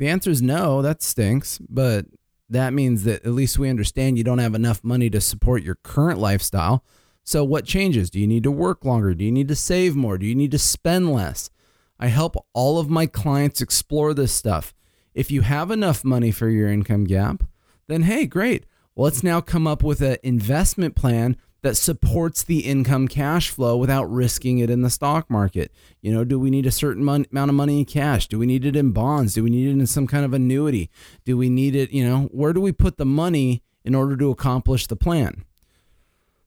The 0.00 0.08
answer 0.08 0.30
is 0.30 0.40
no, 0.40 0.80
that 0.80 1.02
stinks, 1.02 1.58
but 1.68 2.06
that 2.48 2.72
means 2.72 3.04
that 3.04 3.22
at 3.22 3.32
least 3.32 3.58
we 3.58 3.68
understand 3.68 4.16
you 4.16 4.24
don't 4.24 4.38
have 4.38 4.54
enough 4.54 4.82
money 4.82 5.10
to 5.10 5.20
support 5.20 5.62
your 5.62 5.74
current 5.74 6.18
lifestyle. 6.18 6.82
So, 7.22 7.44
what 7.44 7.66
changes? 7.66 8.08
Do 8.08 8.18
you 8.18 8.26
need 8.26 8.42
to 8.44 8.50
work 8.50 8.82
longer? 8.82 9.12
Do 9.12 9.26
you 9.26 9.30
need 9.30 9.48
to 9.48 9.54
save 9.54 9.94
more? 9.94 10.16
Do 10.16 10.24
you 10.24 10.34
need 10.34 10.52
to 10.52 10.58
spend 10.58 11.12
less? 11.12 11.50
I 11.98 12.06
help 12.06 12.34
all 12.54 12.78
of 12.78 12.88
my 12.88 13.04
clients 13.04 13.60
explore 13.60 14.14
this 14.14 14.32
stuff. 14.32 14.72
If 15.12 15.30
you 15.30 15.42
have 15.42 15.70
enough 15.70 16.02
money 16.02 16.30
for 16.30 16.48
your 16.48 16.72
income 16.72 17.04
gap, 17.04 17.44
then 17.86 18.04
hey, 18.04 18.24
great. 18.24 18.64
Let's 18.96 19.22
now 19.22 19.42
come 19.42 19.66
up 19.66 19.82
with 19.82 20.00
an 20.00 20.16
investment 20.22 20.96
plan 20.96 21.36
that 21.62 21.76
supports 21.76 22.42
the 22.42 22.60
income 22.60 23.06
cash 23.06 23.50
flow 23.50 23.76
without 23.76 24.04
risking 24.04 24.58
it 24.58 24.70
in 24.70 24.82
the 24.82 24.90
stock 24.90 25.28
market. 25.28 25.70
You 26.00 26.12
know, 26.12 26.24
do 26.24 26.38
we 26.38 26.48
need 26.50 26.64
a 26.66 26.70
certain 26.70 27.04
mon- 27.04 27.26
amount 27.30 27.50
of 27.50 27.54
money 27.54 27.80
in 27.80 27.84
cash? 27.84 28.28
Do 28.28 28.38
we 28.38 28.46
need 28.46 28.64
it 28.64 28.76
in 28.76 28.92
bonds? 28.92 29.34
Do 29.34 29.44
we 29.44 29.50
need 29.50 29.68
it 29.68 29.72
in 29.72 29.86
some 29.86 30.06
kind 30.06 30.24
of 30.24 30.32
annuity? 30.32 30.90
Do 31.24 31.36
we 31.36 31.50
need 31.50 31.76
it, 31.76 31.90
you 31.92 32.02
know, 32.06 32.28
where 32.32 32.52
do 32.52 32.60
we 32.60 32.72
put 32.72 32.96
the 32.96 33.04
money 33.04 33.62
in 33.84 33.94
order 33.94 34.16
to 34.16 34.30
accomplish 34.30 34.86
the 34.86 34.96
plan? 34.96 35.44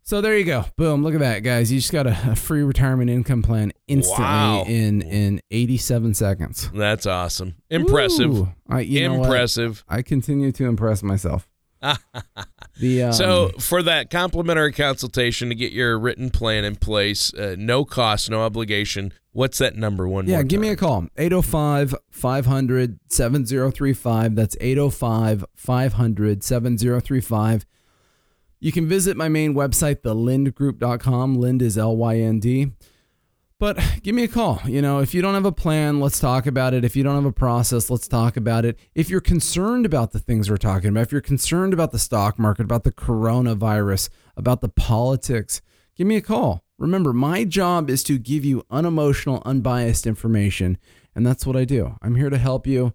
So 0.05 0.19
there 0.19 0.37
you 0.37 0.43
go. 0.43 0.65
Boom. 0.75 1.01
Look 1.01 1.13
at 1.13 1.21
that, 1.21 1.39
guys. 1.43 1.71
You 1.71 1.79
just 1.79 1.93
got 1.93 2.05
a, 2.07 2.31
a 2.31 2.35
free 2.35 2.61
retirement 2.61 3.09
income 3.09 3.41
plan 3.41 3.71
instantly 3.87 4.25
Wow. 4.25 4.63
in 4.67 5.01
in 5.01 5.41
87 5.49 6.13
seconds. 6.13 6.69
That's 6.73 7.05
awesome. 7.05 7.55
Impressive. 7.69 8.47
I, 8.67 8.81
you 8.81 9.07
know 9.07 9.13
what? 9.19 9.25
Impressive. 9.27 9.85
I 9.87 10.01
continue 10.01 10.51
to 10.51 10.65
impress 10.65 11.03
myself. 11.03 11.47
The 12.79 13.03
um, 13.03 13.13
So, 13.13 13.49
for 13.59 13.83
that 13.83 14.09
complimentary 14.09 14.71
consultation 14.73 15.49
to 15.49 15.55
get 15.55 15.71
your 15.71 15.97
written 15.99 16.29
plan 16.31 16.63
in 16.63 16.75
place, 16.75 17.33
uh, 17.33 17.55
no 17.57 17.85
cost, 17.85 18.29
no 18.29 18.41
obligation, 18.41 19.13
what's 19.31 19.59
that 19.59 19.75
number 19.75 20.07
one 20.07 20.27
Yeah, 20.27 20.41
give 20.43 20.59
me 20.59 20.69
a 20.69 20.75
call. 20.75 21.07
805 21.17 21.95
500 22.09 22.99
7035. 23.09 24.35
That's 24.35 24.57
805 24.59 25.45
500 25.55 26.43
7035. 26.43 27.65
You 28.59 28.71
can 28.71 28.87
visit 28.87 29.17
my 29.17 29.27
main 29.27 29.53
website, 29.53 29.97
thelyndgroup.com. 30.03 31.35
Lynd 31.35 31.61
is 31.61 31.77
L 31.77 31.97
Y 31.97 32.17
N 32.17 32.39
D. 32.39 32.71
But 33.63 33.79
give 34.03 34.13
me 34.13 34.25
a 34.25 34.27
call. 34.27 34.59
You 34.65 34.81
know, 34.81 34.99
if 34.99 35.13
you 35.13 35.21
don't 35.21 35.35
have 35.35 35.45
a 35.45 35.51
plan, 35.53 36.01
let's 36.01 36.19
talk 36.19 36.47
about 36.47 36.73
it. 36.73 36.83
If 36.83 36.97
you 36.97 37.03
don't 37.03 37.15
have 37.15 37.23
a 37.23 37.31
process, 37.31 37.89
let's 37.89 38.09
talk 38.09 38.35
about 38.35 38.65
it. 38.65 38.77
If 38.93 39.09
you're 39.09 39.21
concerned 39.21 39.85
about 39.85 40.11
the 40.11 40.19
things 40.19 40.49
we're 40.49 40.57
talking 40.57 40.89
about, 40.89 41.03
if 41.03 41.13
you're 41.13 41.21
concerned 41.21 41.71
about 41.71 41.93
the 41.93 41.97
stock 41.97 42.37
market, 42.37 42.63
about 42.63 42.83
the 42.83 42.91
coronavirus, 42.91 44.09
about 44.35 44.59
the 44.59 44.67
politics, 44.67 45.61
give 45.95 46.05
me 46.05 46.17
a 46.17 46.21
call. 46.21 46.65
Remember, 46.77 47.13
my 47.13 47.45
job 47.45 47.89
is 47.89 48.03
to 48.03 48.17
give 48.17 48.43
you 48.43 48.65
unemotional, 48.69 49.41
unbiased 49.45 50.05
information, 50.05 50.77
and 51.15 51.25
that's 51.25 51.45
what 51.45 51.55
I 51.55 51.63
do. 51.63 51.95
I'm 52.01 52.15
here 52.15 52.29
to 52.29 52.37
help 52.37 52.67
you. 52.67 52.93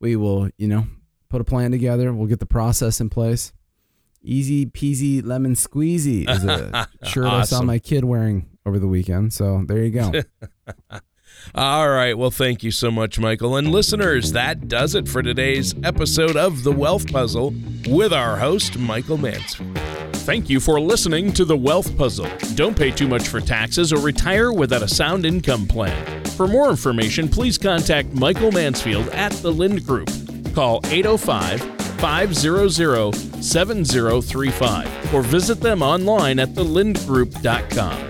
We 0.00 0.16
will, 0.16 0.50
you 0.58 0.68
know, 0.68 0.86
put 1.30 1.40
a 1.40 1.44
plan 1.44 1.70
together. 1.70 2.12
We'll 2.12 2.28
get 2.28 2.40
the 2.40 2.44
process 2.44 3.00
in 3.00 3.08
place. 3.08 3.54
Easy 4.22 4.66
peasy 4.66 5.24
lemon 5.24 5.54
squeezy 5.54 6.28
is 6.28 6.44
a 6.44 6.90
shirt 7.04 7.24
I 7.24 7.44
saw 7.44 7.62
my 7.62 7.78
kid 7.78 8.04
wearing 8.04 8.49
over 8.66 8.78
the 8.78 8.88
weekend. 8.88 9.32
So 9.32 9.64
there 9.66 9.84
you 9.84 9.90
go. 9.90 10.12
All 11.54 11.88
right. 11.88 12.16
Well, 12.16 12.30
thank 12.30 12.62
you 12.62 12.70
so 12.70 12.90
much, 12.90 13.18
Michael. 13.18 13.56
And 13.56 13.70
listeners, 13.72 14.32
that 14.32 14.68
does 14.68 14.94
it 14.94 15.08
for 15.08 15.22
today's 15.22 15.74
episode 15.82 16.36
of 16.36 16.64
The 16.64 16.72
Wealth 16.72 17.10
Puzzle 17.10 17.54
with 17.88 18.12
our 18.12 18.36
host, 18.36 18.78
Michael 18.78 19.16
Mansfield. 19.16 19.76
Thank 20.20 20.50
you 20.50 20.60
for 20.60 20.78
listening 20.80 21.32
to 21.32 21.44
The 21.44 21.56
Wealth 21.56 21.96
Puzzle. 21.96 22.28
Don't 22.54 22.76
pay 22.76 22.90
too 22.90 23.08
much 23.08 23.26
for 23.26 23.40
taxes 23.40 23.92
or 23.92 24.00
retire 24.00 24.52
without 24.52 24.82
a 24.82 24.88
sound 24.88 25.24
income 25.24 25.66
plan. 25.66 26.24
For 26.26 26.46
more 26.46 26.68
information, 26.70 27.26
please 27.28 27.58
contact 27.58 28.12
Michael 28.12 28.52
Mansfield 28.52 29.08
at 29.08 29.32
the 29.32 29.50
Lynd 29.50 29.84
Group. 29.86 30.10
Call 30.54 30.80
805 30.86 31.60
500 32.00 33.14
7035 33.42 35.14
or 35.14 35.22
visit 35.22 35.60
them 35.60 35.82
online 35.82 36.38
at 36.38 36.50
thelyndgroup.com. 36.50 38.09